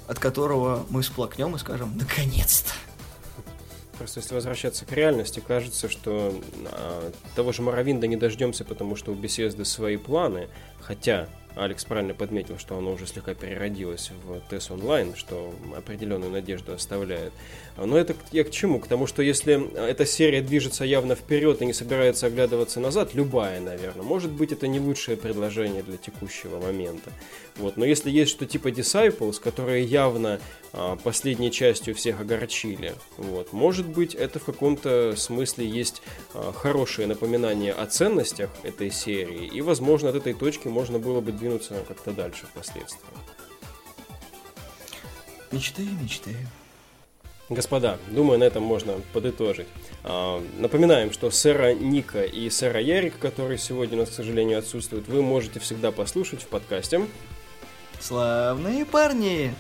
от 0.08 0.20
которого 0.20 0.86
мы 0.89 1.02
всплакнем 1.02 1.56
и 1.56 1.60
скажем 1.60 1.98
«наконец-то». 1.98 2.74
Просто 3.98 4.20
если 4.20 4.34
возвращаться 4.34 4.84
к 4.86 4.91
реальности, 4.94 5.44
кажется, 5.46 5.88
что 5.88 6.34
а, 6.72 7.12
того 7.36 7.52
же 7.52 7.62
Моровинда 7.62 8.08
не 8.08 8.15
дождемся, 8.15 8.65
потому 8.65 8.96
что 8.96 9.12
у 9.12 9.15
беседы 9.15 9.63
свои 9.63 9.98
планы, 9.98 10.48
хотя 10.82 11.28
Алекс 11.56 11.84
правильно 11.84 12.13
подметил, 12.13 12.58
что 12.58 12.78
оно 12.78 12.94
уже 12.94 13.06
слегка 13.06 13.36
переродилось 13.36 14.12
в 14.24 14.41
TES 14.50 14.74
онлайн, 14.74 15.15
что 15.15 15.54
определенную 15.78 16.32
надежду 16.32 16.74
оставляет. 16.74 17.34
Но 17.86 17.98
это 17.98 18.15
я 18.32 18.44
к 18.44 18.52
чему? 18.52 18.80
К 18.80 18.88
тому, 18.88 19.08
что 19.08 19.22
если 19.22 19.76
эта 19.78 20.06
серия 20.06 20.41
движется 20.41 20.86
явно 20.86 21.15
вперед 21.15 21.62
и 21.62 21.65
не 21.65 21.74
собирается 21.74 22.28
оглядываться 22.28 22.80
назад, 22.80 23.13
любая, 23.13 23.60
наверное, 23.60 24.04
может 24.04 24.32
быть, 24.32 24.52
это 24.52 24.67
не 24.67 24.80
лучшее 24.80 25.17
предложение 25.17 25.84
для 25.84 25.98
текущего 25.98 26.60
момента. 26.60 27.12
Вот. 27.58 27.78
Но 27.78 27.86
если 27.86 28.10
есть 28.10 28.32
что 28.32 28.46
типа 28.46 28.70
Disciples, 28.70 29.39
которые 29.41 29.84
явно 29.84 30.39
а, 30.74 30.96
последней 30.96 31.52
частью 31.52 31.96
всех 31.96 32.22
огорчили, 32.22 32.94
вот, 33.17 33.54
может 33.54 33.88
быть, 33.88 34.15
это 34.15 34.39
в 34.39 34.46
каком-то 34.46 35.15
смысле 35.15 35.67
есть 35.67 36.02
а, 36.34 36.52
хорошее 36.54 37.08
напоминание 37.08 37.74
о 37.74 37.86
ценностях 37.86 38.50
этой 38.63 38.91
серии, 38.91 39.48
и, 39.48 39.62
возможно, 39.62 40.10
от 40.10 40.15
этой 40.15 40.34
точки 40.34 40.67
можно 40.67 41.00
было 41.00 41.22
бы 41.22 41.32
двинуться 41.32 41.84
как-то 41.88 42.12
дальше 42.12 42.46
впоследствии. 42.46 43.00
Мечты, 45.52 45.84
мечты. 46.02 46.36
Господа, 47.49 47.99
думаю, 48.08 48.39
на 48.39 48.45
этом 48.45 48.63
можно 48.63 48.93
подытожить. 49.13 49.67
А, 50.04 50.41
напоминаем, 50.58 51.12
что 51.12 51.30
сэра 51.32 51.73
Ника 51.73 52.23
и 52.23 52.49
сэра 52.49 52.80
Ярик, 52.80 53.19
который 53.19 53.58
сегодня 53.58 53.97
у 53.97 54.01
нас, 54.01 54.10
к 54.10 54.13
сожалению, 54.13 54.60
отсутствует, 54.60 55.08
вы 55.08 55.21
можете 55.21 55.60
всегда 55.60 55.91
послушать 55.91 56.43
в 56.43 56.47
подкасте. 56.47 57.01
Славные 57.99 58.86
парни! 58.86 59.54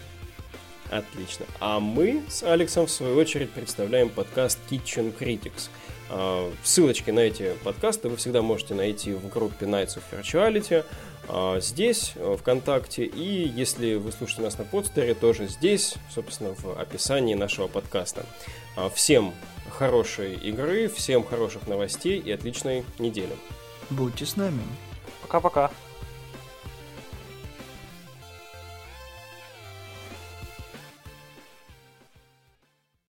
Отлично. 0.89 1.45
А 1.59 1.79
мы 1.79 2.21
с 2.27 2.43
Алексом, 2.43 2.85
в 2.85 2.91
свою 2.91 3.15
очередь, 3.15 3.51
представляем 3.51 4.09
подкаст 4.09 4.59
Kitchen 4.69 5.13
Critics. 5.17 5.69
А, 6.09 6.51
ссылочки 6.63 7.11
на 7.11 7.21
эти 7.21 7.53
подкасты 7.63 8.09
вы 8.09 8.17
всегда 8.17 8.41
можете 8.41 8.73
найти 8.73 9.13
в 9.13 9.29
группе 9.29 9.65
Nights 9.65 9.97
of 9.97 10.03
Virtuality, 10.11 10.83
здесь, 11.59 12.13
э, 12.15 12.35
ВКонтакте, 12.39 13.05
и 13.05 13.47
если 13.47 13.95
вы 13.95 14.11
слушаете 14.11 14.41
нас 14.43 14.57
на 14.57 14.65
подстере, 14.65 15.13
тоже 15.13 15.47
здесь, 15.47 15.95
собственно, 16.13 16.53
в 16.55 16.79
описании 16.79 17.35
нашего 17.35 17.67
подкаста. 17.67 18.25
А, 18.75 18.89
всем 18.89 19.33
хорошей 19.69 20.35
игры, 20.35 20.87
всем 20.87 21.23
хороших 21.23 21.67
новостей 21.67 22.19
и 22.19 22.31
отличной 22.31 22.83
недели. 22.99 23.35
Будьте 23.89 24.25
с 24.25 24.35
нами. 24.35 24.61
Пока-пока. 25.21 25.71